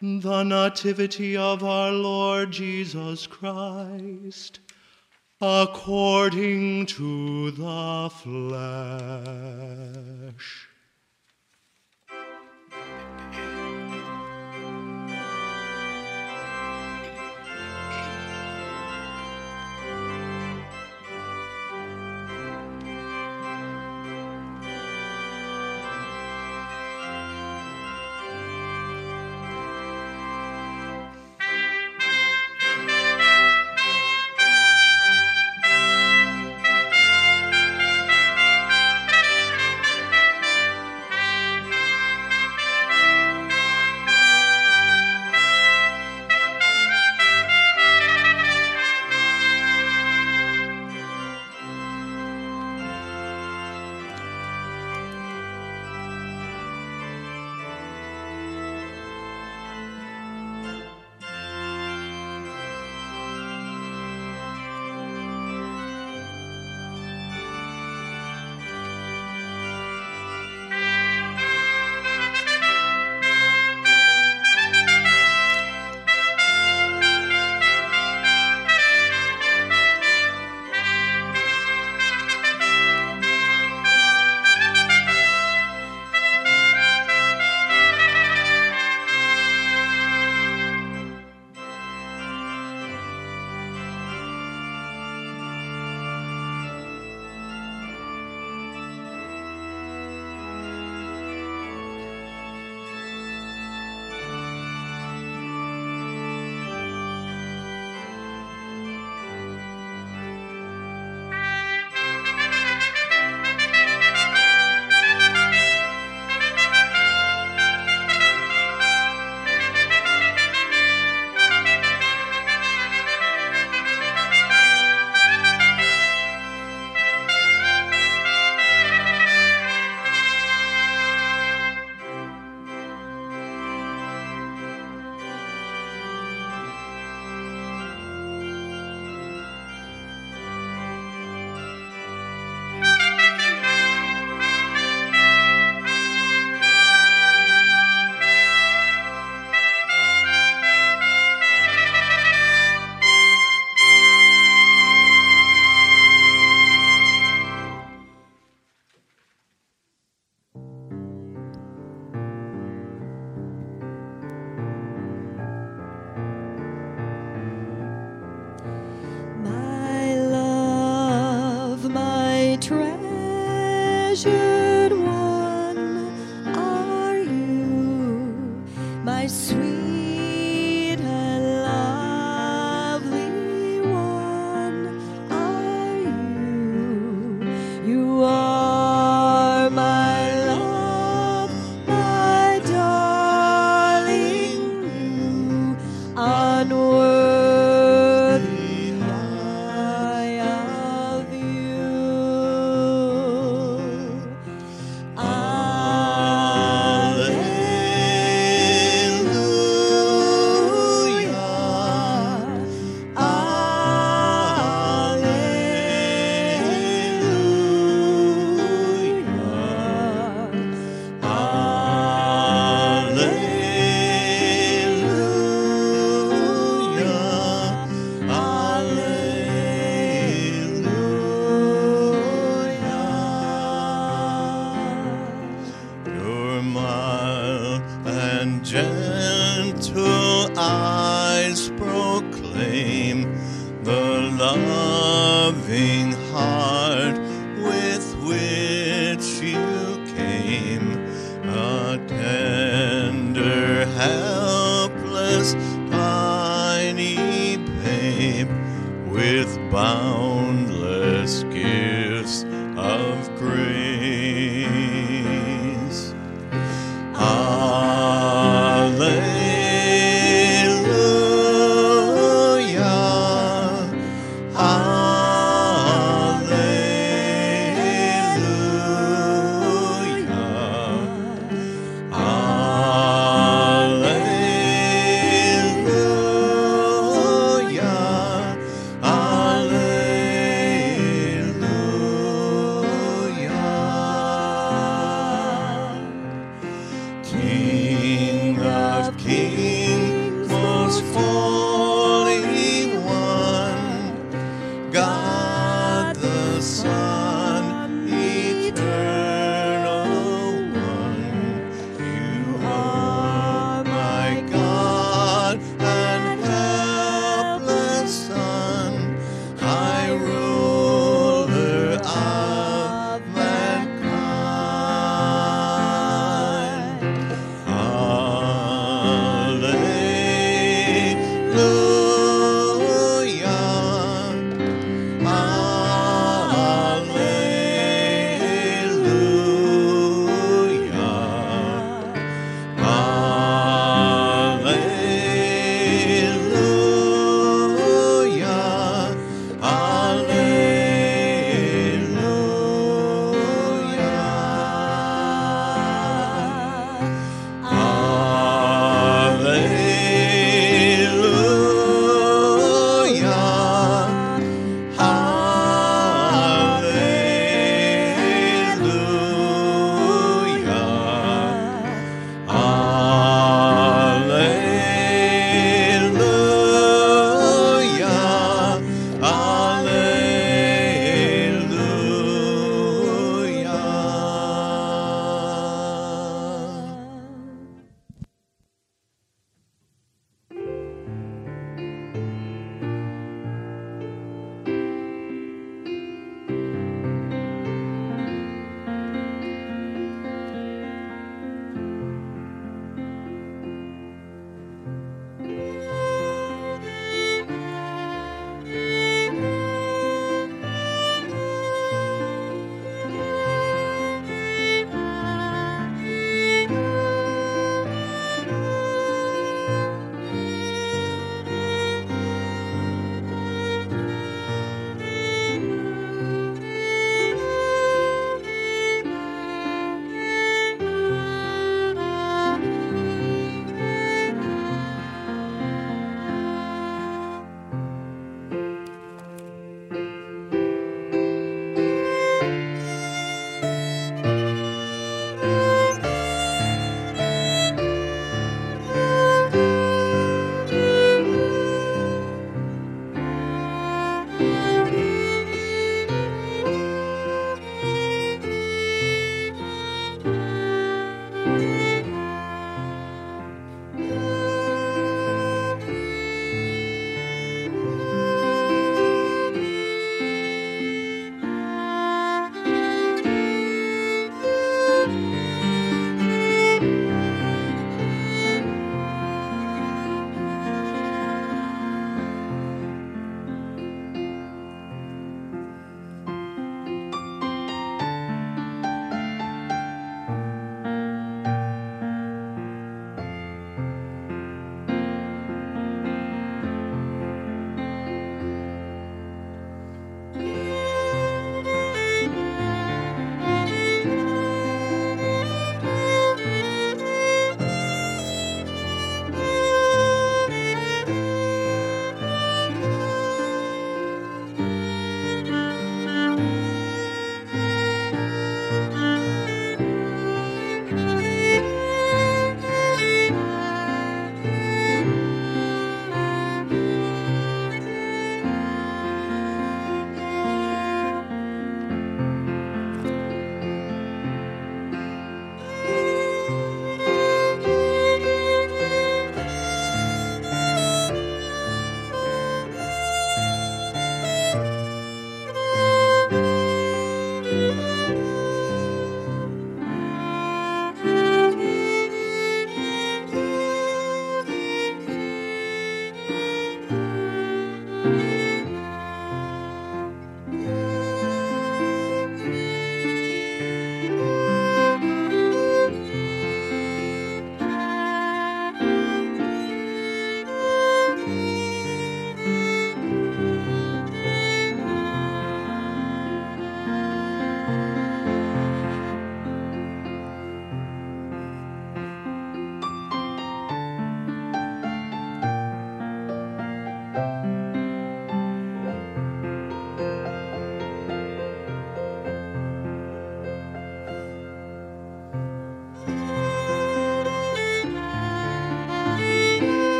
[0.00, 4.60] The Nativity of our Lord Jesus Christ,
[5.40, 8.10] according to the
[10.32, 10.67] flesh.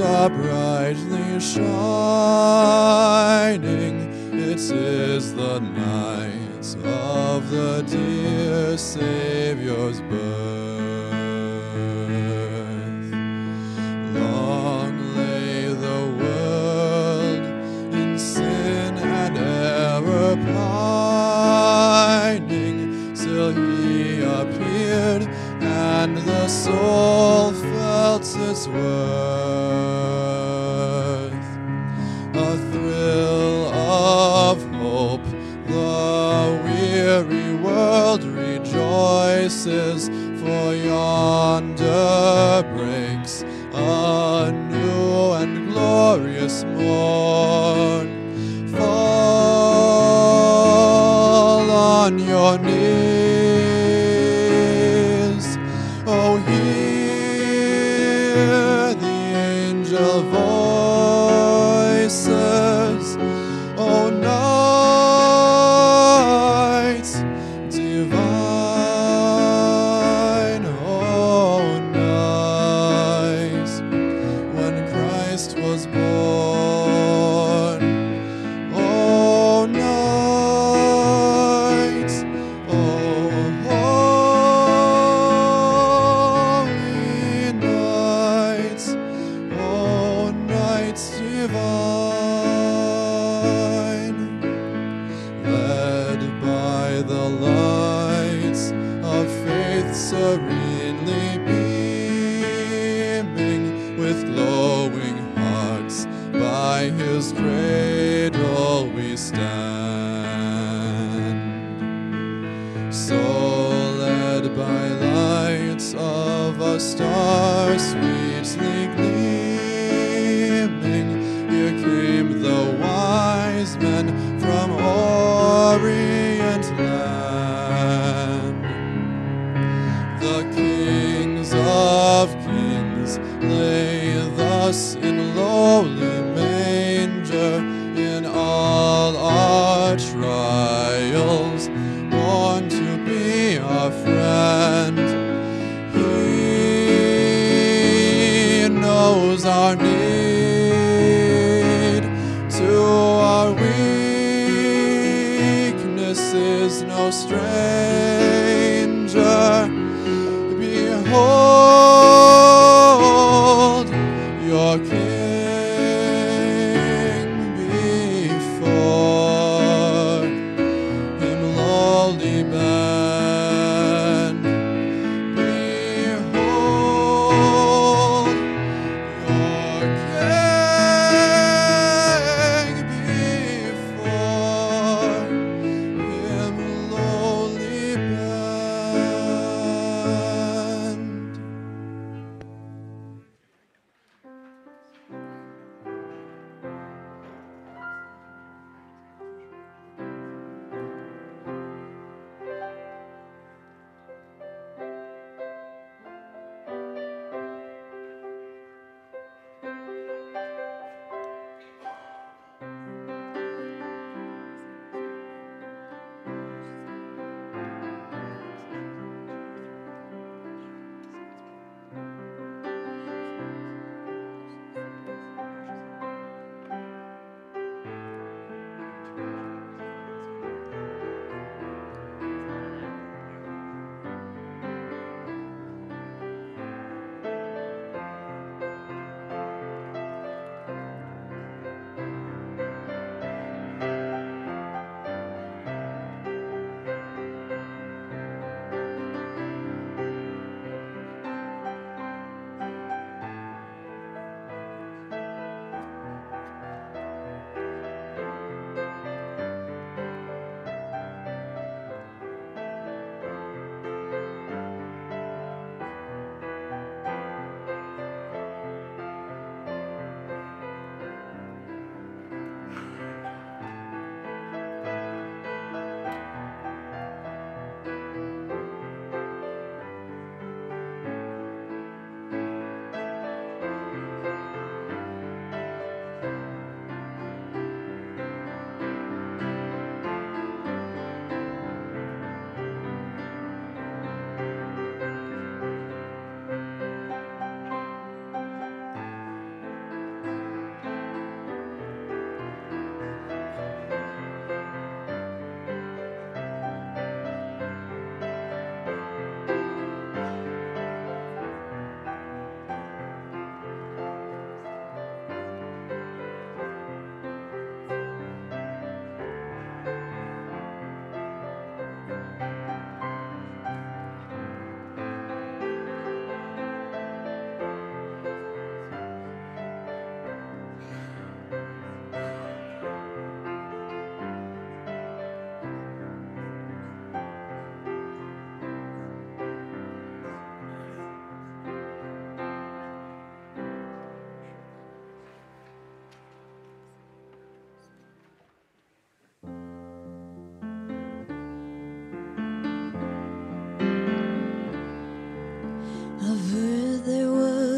[0.00, 0.55] Are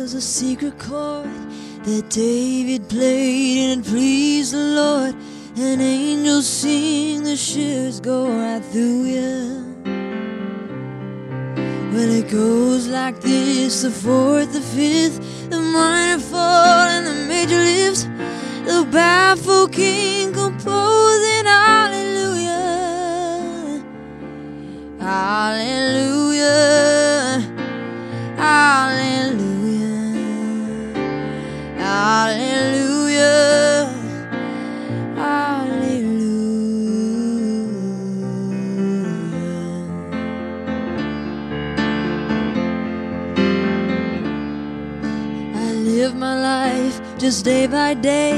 [0.08, 1.28] was a secret chord
[1.84, 5.14] that David played and it pleased the Lord.
[5.58, 9.76] And angels sing, the shivers go right through you.
[11.92, 17.58] Well, it goes like this the fourth, the fifth, the minor fall, and the major
[17.58, 18.04] lifts.
[18.64, 20.97] The baffled king composing
[47.88, 48.36] by day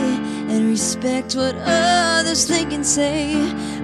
[0.51, 3.35] and respect what others think and say.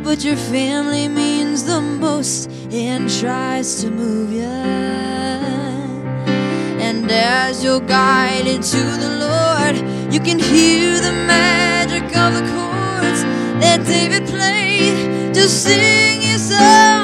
[0.05, 4.57] But your family means the most and tries to move you.
[6.87, 9.77] And as you're guided to the Lord,
[10.15, 13.21] you can hear the magic of the chords
[13.63, 16.96] that David played to sing his hallelujah.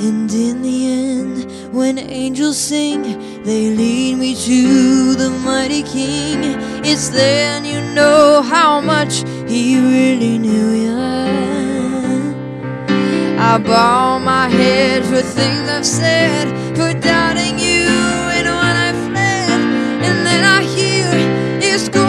[0.00, 3.02] And in the end, when angels sing,
[3.42, 6.54] they lead me to the mighty King.
[6.84, 10.98] It's then you know how much He really knew you.
[13.40, 16.46] I bow my head for things I've said,
[16.76, 17.88] for doubting you
[18.36, 19.60] and when I fled.
[20.06, 21.10] And then I hear
[21.60, 22.07] His chords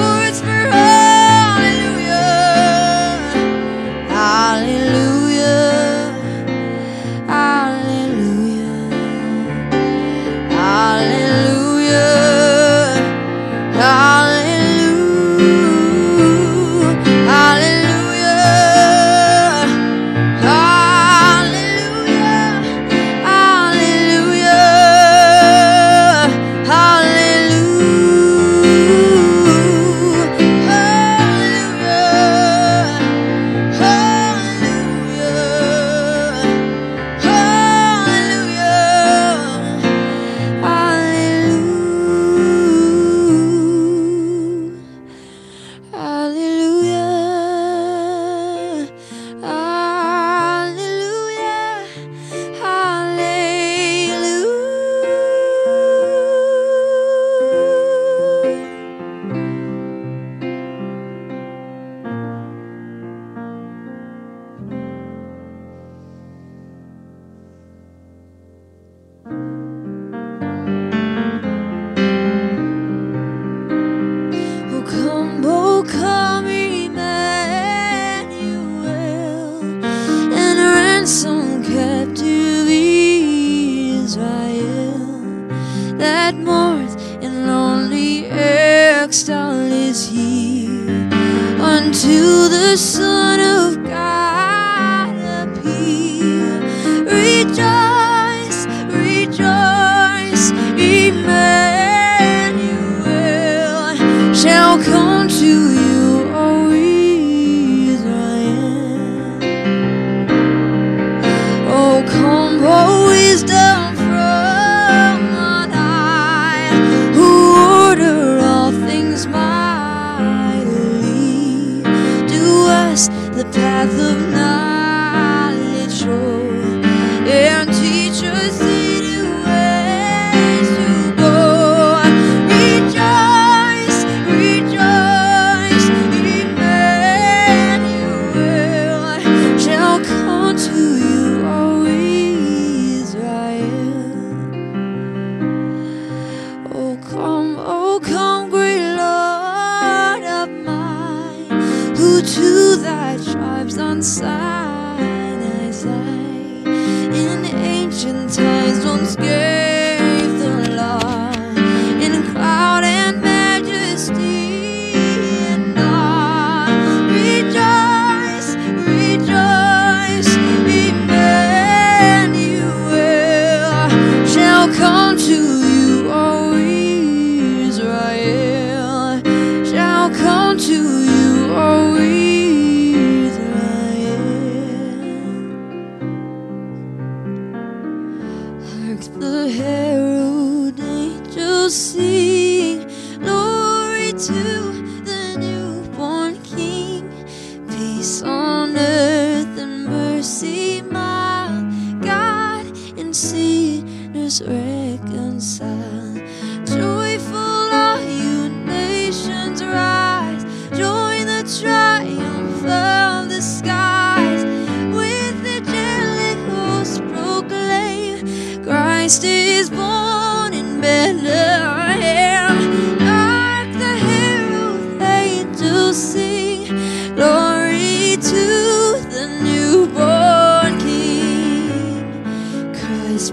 [233.09, 233.31] Cause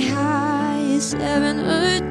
[0.00, 2.10] high is heaven or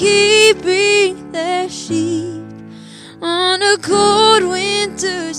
[0.00, 2.42] keeping their sheep
[3.20, 5.29] on a cold winter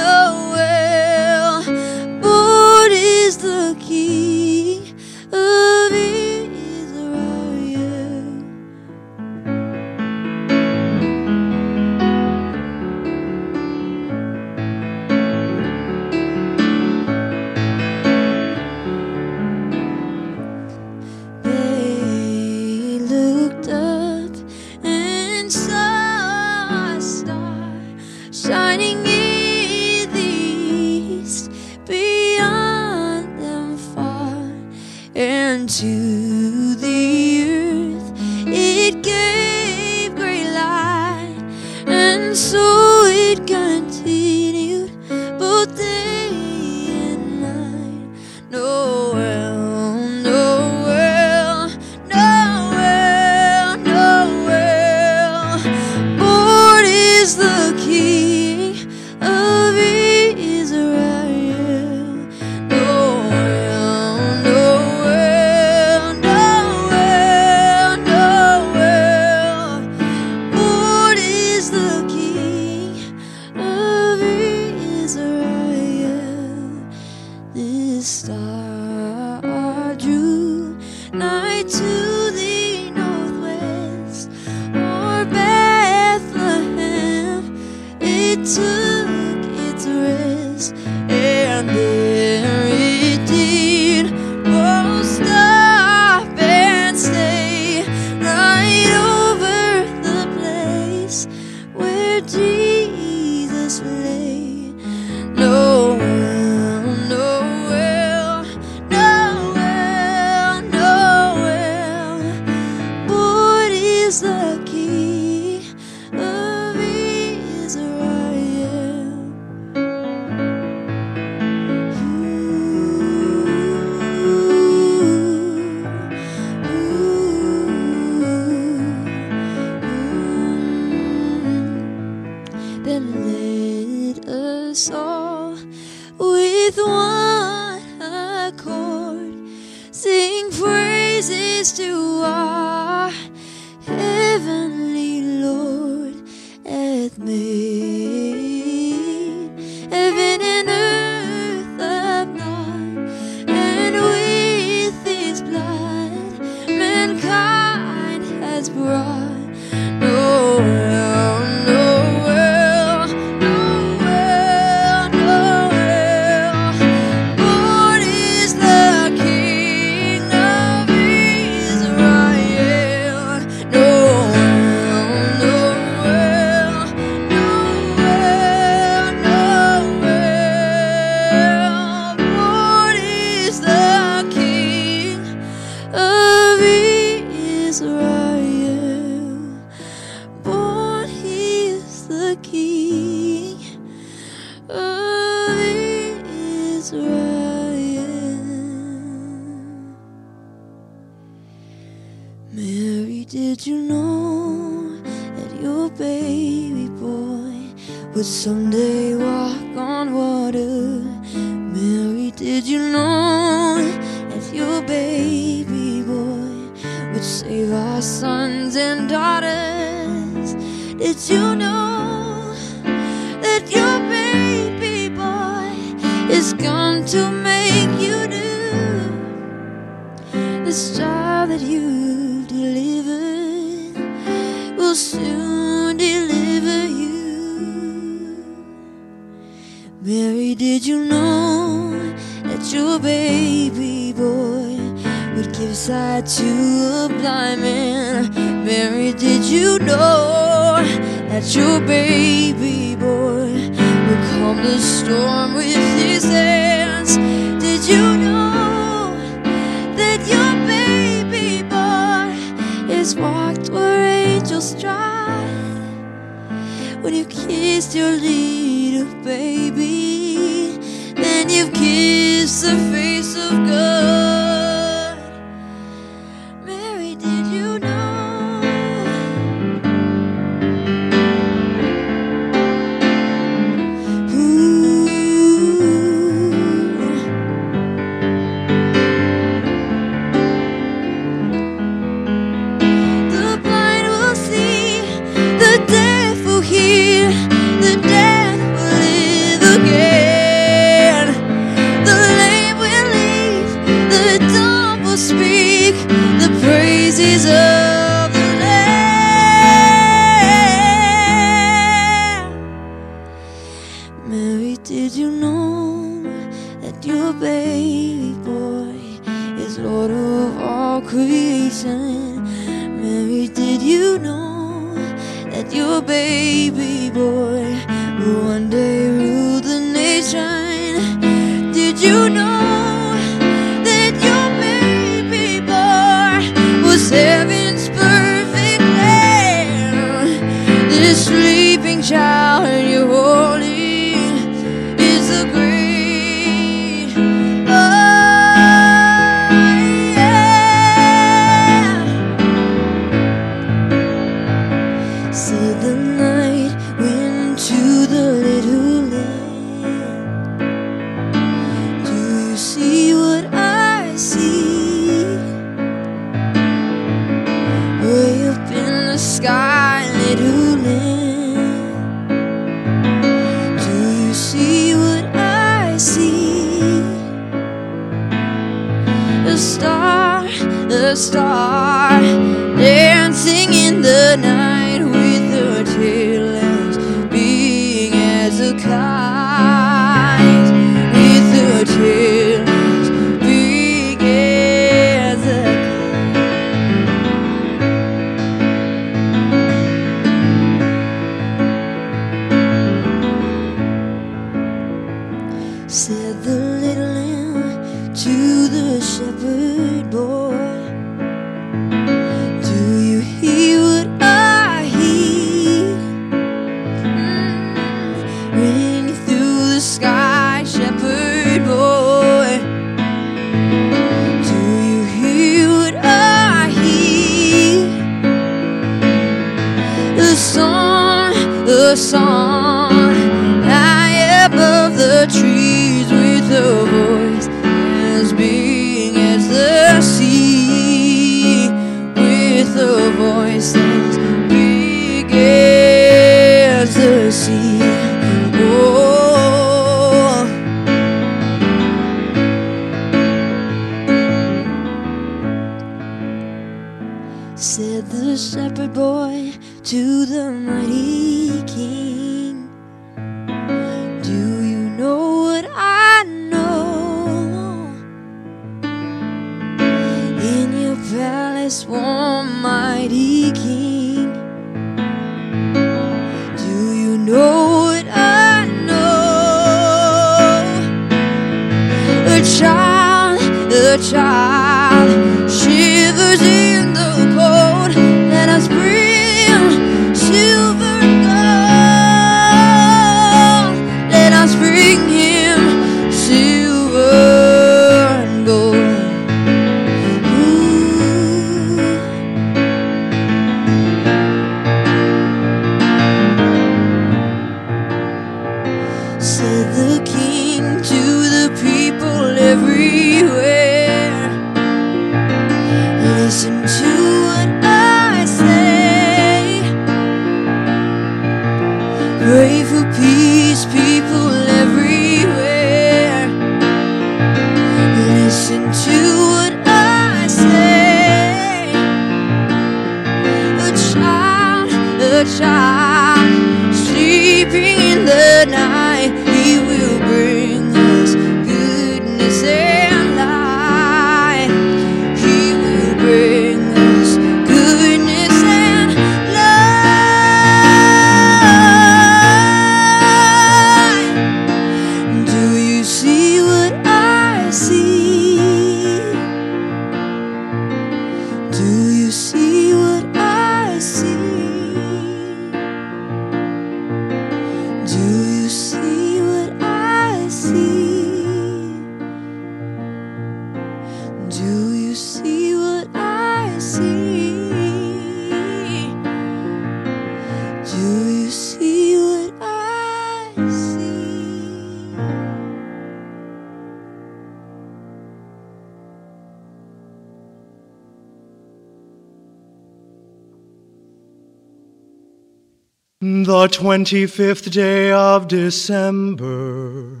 [596.84, 600.00] 25th day of December,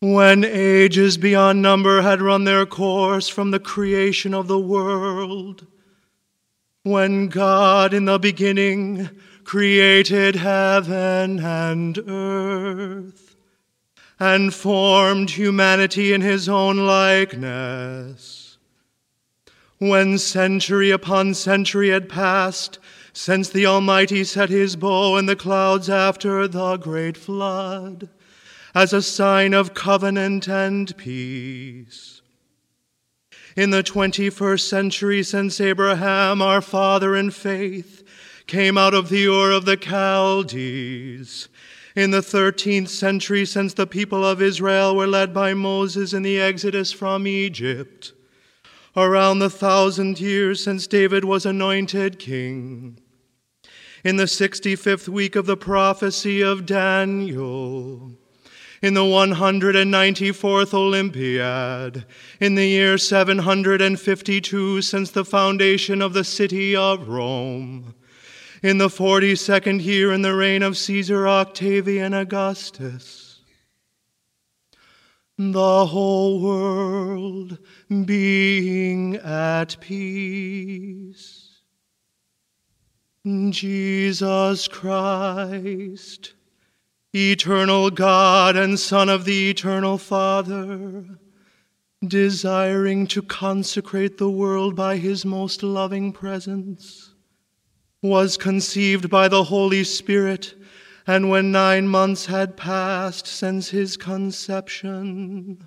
[0.00, 5.68] when ages beyond number had run their course from the creation of the world,
[6.82, 9.08] when God in the beginning
[9.44, 13.36] created heaven and earth,
[14.18, 18.58] and formed humanity in his own likeness,
[19.78, 22.80] when century upon century had passed
[23.16, 28.08] since the Almighty set his bow in the clouds after the great flood,
[28.74, 32.22] as a sign of covenant and peace.
[33.56, 38.02] In the 21st century, since Abraham, our father in faith,
[38.48, 41.48] came out of the Ur of the Chaldees,
[41.94, 46.40] in the 13th century, since the people of Israel were led by Moses in the
[46.40, 48.12] exodus from Egypt,
[48.96, 52.98] around the thousand years since David was anointed king,
[54.04, 58.12] in the 65th week of the prophecy of Daniel,
[58.82, 62.04] in the 194th Olympiad,
[62.38, 67.94] in the year 752 since the foundation of the city of Rome,
[68.62, 73.40] in the 42nd year in the reign of Caesar Octavian Augustus,
[75.38, 77.58] the whole world
[78.04, 81.43] being at peace.
[83.26, 86.34] Jesus Christ,
[87.14, 91.06] eternal God and Son of the eternal Father,
[92.06, 97.14] desiring to consecrate the world by his most loving presence,
[98.02, 100.54] was conceived by the Holy Spirit,
[101.06, 105.66] and when nine months had passed since his conception,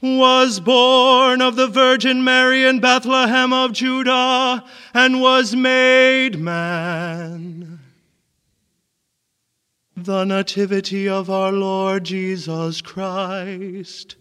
[0.00, 4.64] was born of the Virgin Mary in Bethlehem of Judah
[4.94, 7.80] and was made man.
[9.96, 14.14] The Nativity of our Lord Jesus Christ,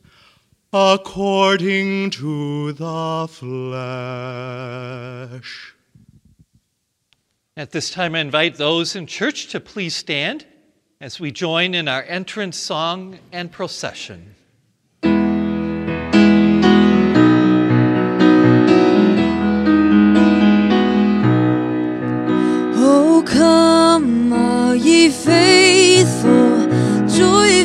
[0.74, 4.56] according to the flesh.
[7.56, 10.48] At this time, I invite those in church to please stand
[11.00, 14.34] as we join in our entrance song and procession.
[23.30, 26.68] Come, all ye faithful,
[27.08, 27.57] joyful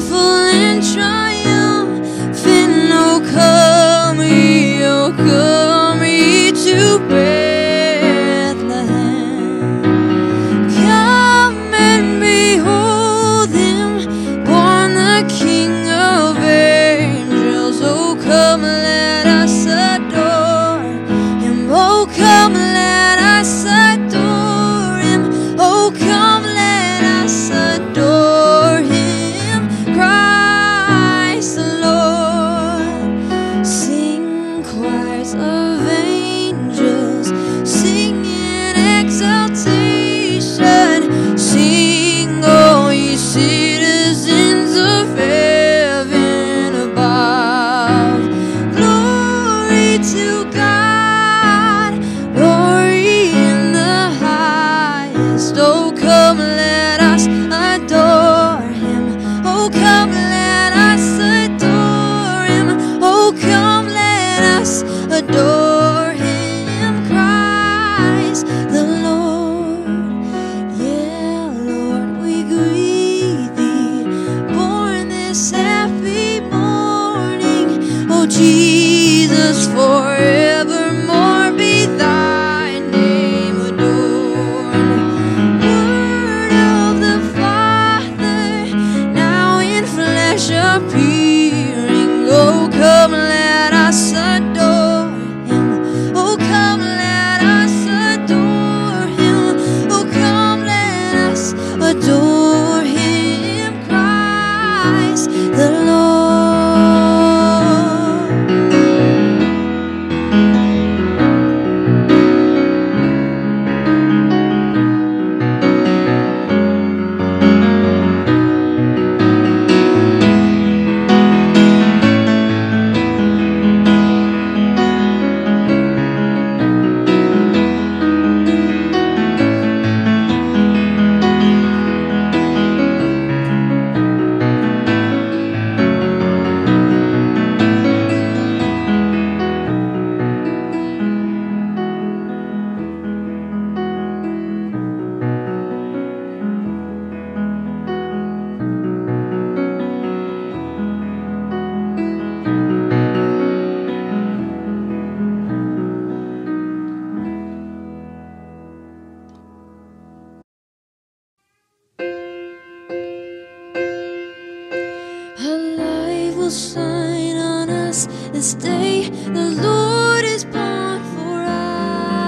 [166.53, 169.09] shine on us this day.
[169.09, 172.19] The Lord is born for us.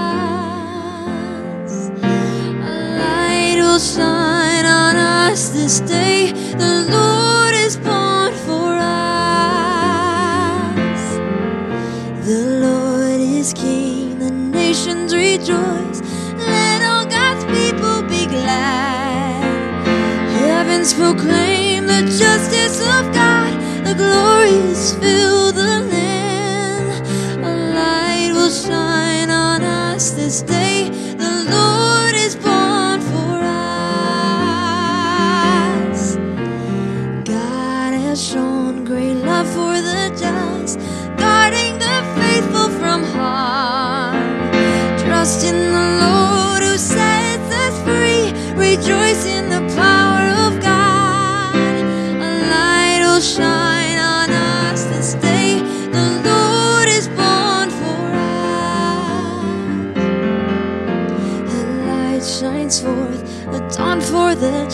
[1.91, 6.31] A light will shine on us this day.
[6.57, 9.45] The Lord is born for us.
[12.25, 16.01] The Lord is King, the nations rejoice.
[16.35, 19.85] Let all God's people be glad.
[20.39, 23.34] Heavens proclaim the justice of God
[23.85, 26.89] the glories fill the land.
[27.45, 30.74] A light will shine on us this day.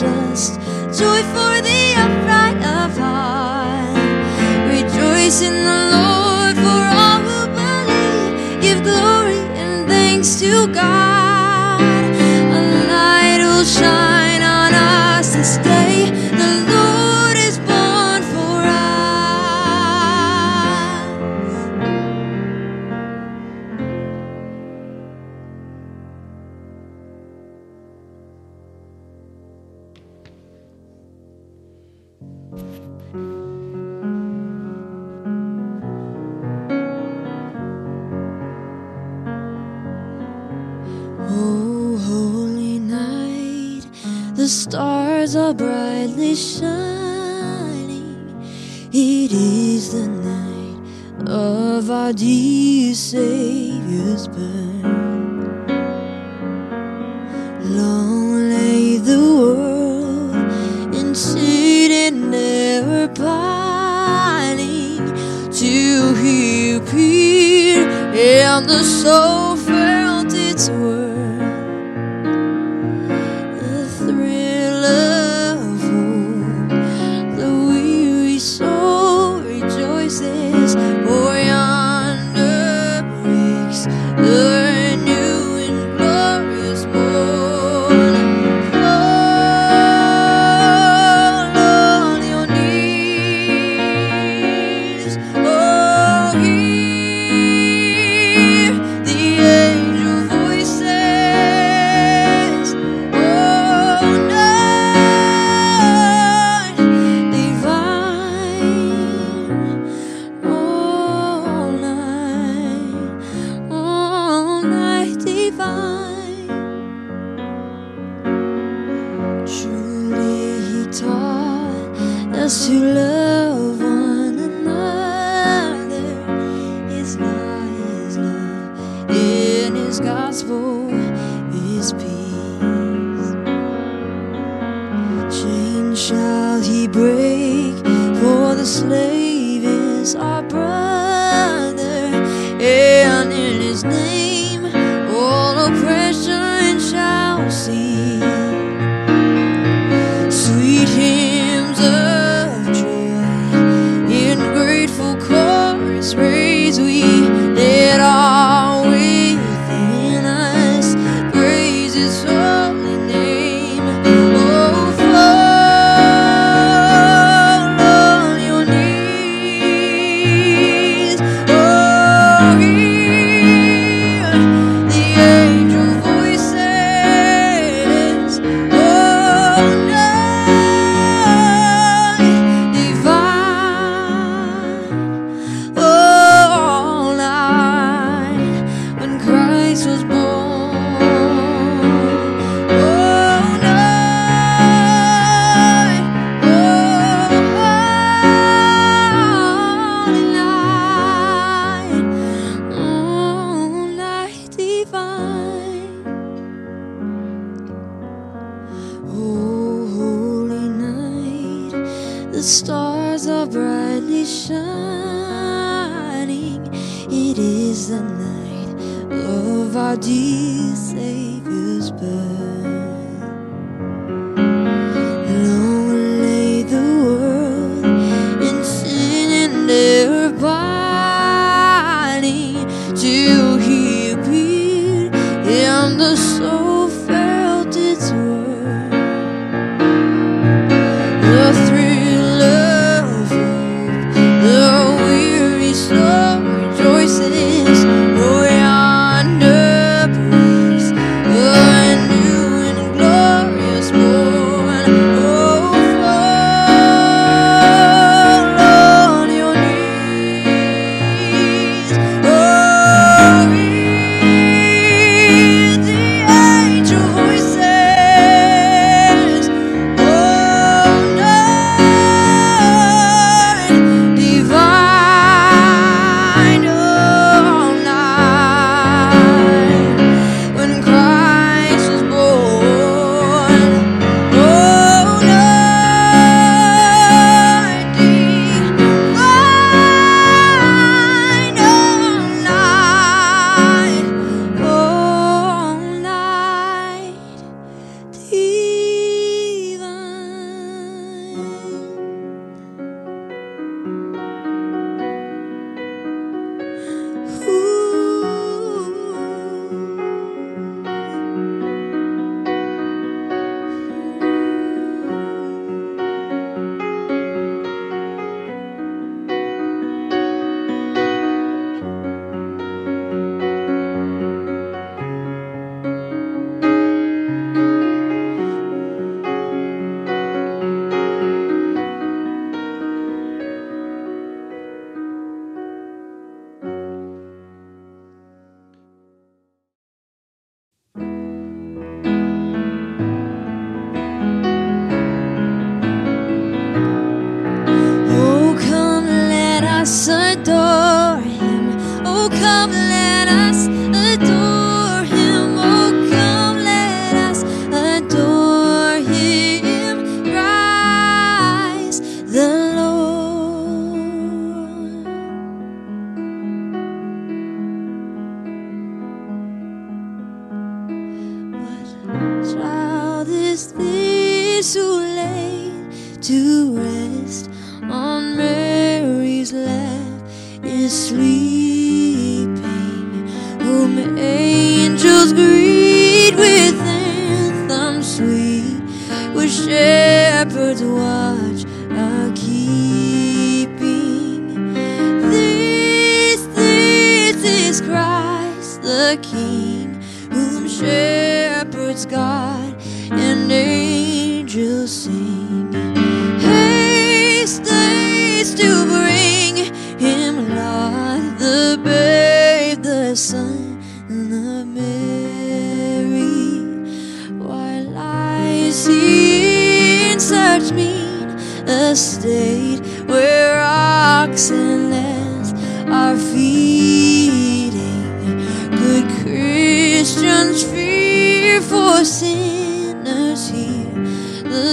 [0.02, 0.60] just
[1.00, 3.96] joy for the upright of heart.
[4.68, 8.62] Rejoice in the Lord for all who believe.
[8.62, 11.21] Give glory and thanks to God.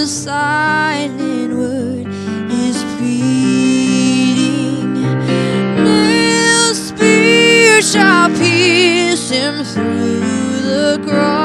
[0.09, 2.07] silent word
[2.51, 4.95] is pleading.
[5.85, 10.21] Nail spear shall pierce him through
[10.63, 11.38] the cross.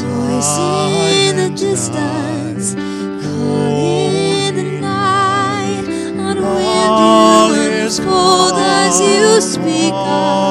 [0.00, 5.84] Voice in the distance, calling the night,
[6.18, 10.45] on wind as cold as you speak of.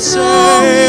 [0.00, 0.87] say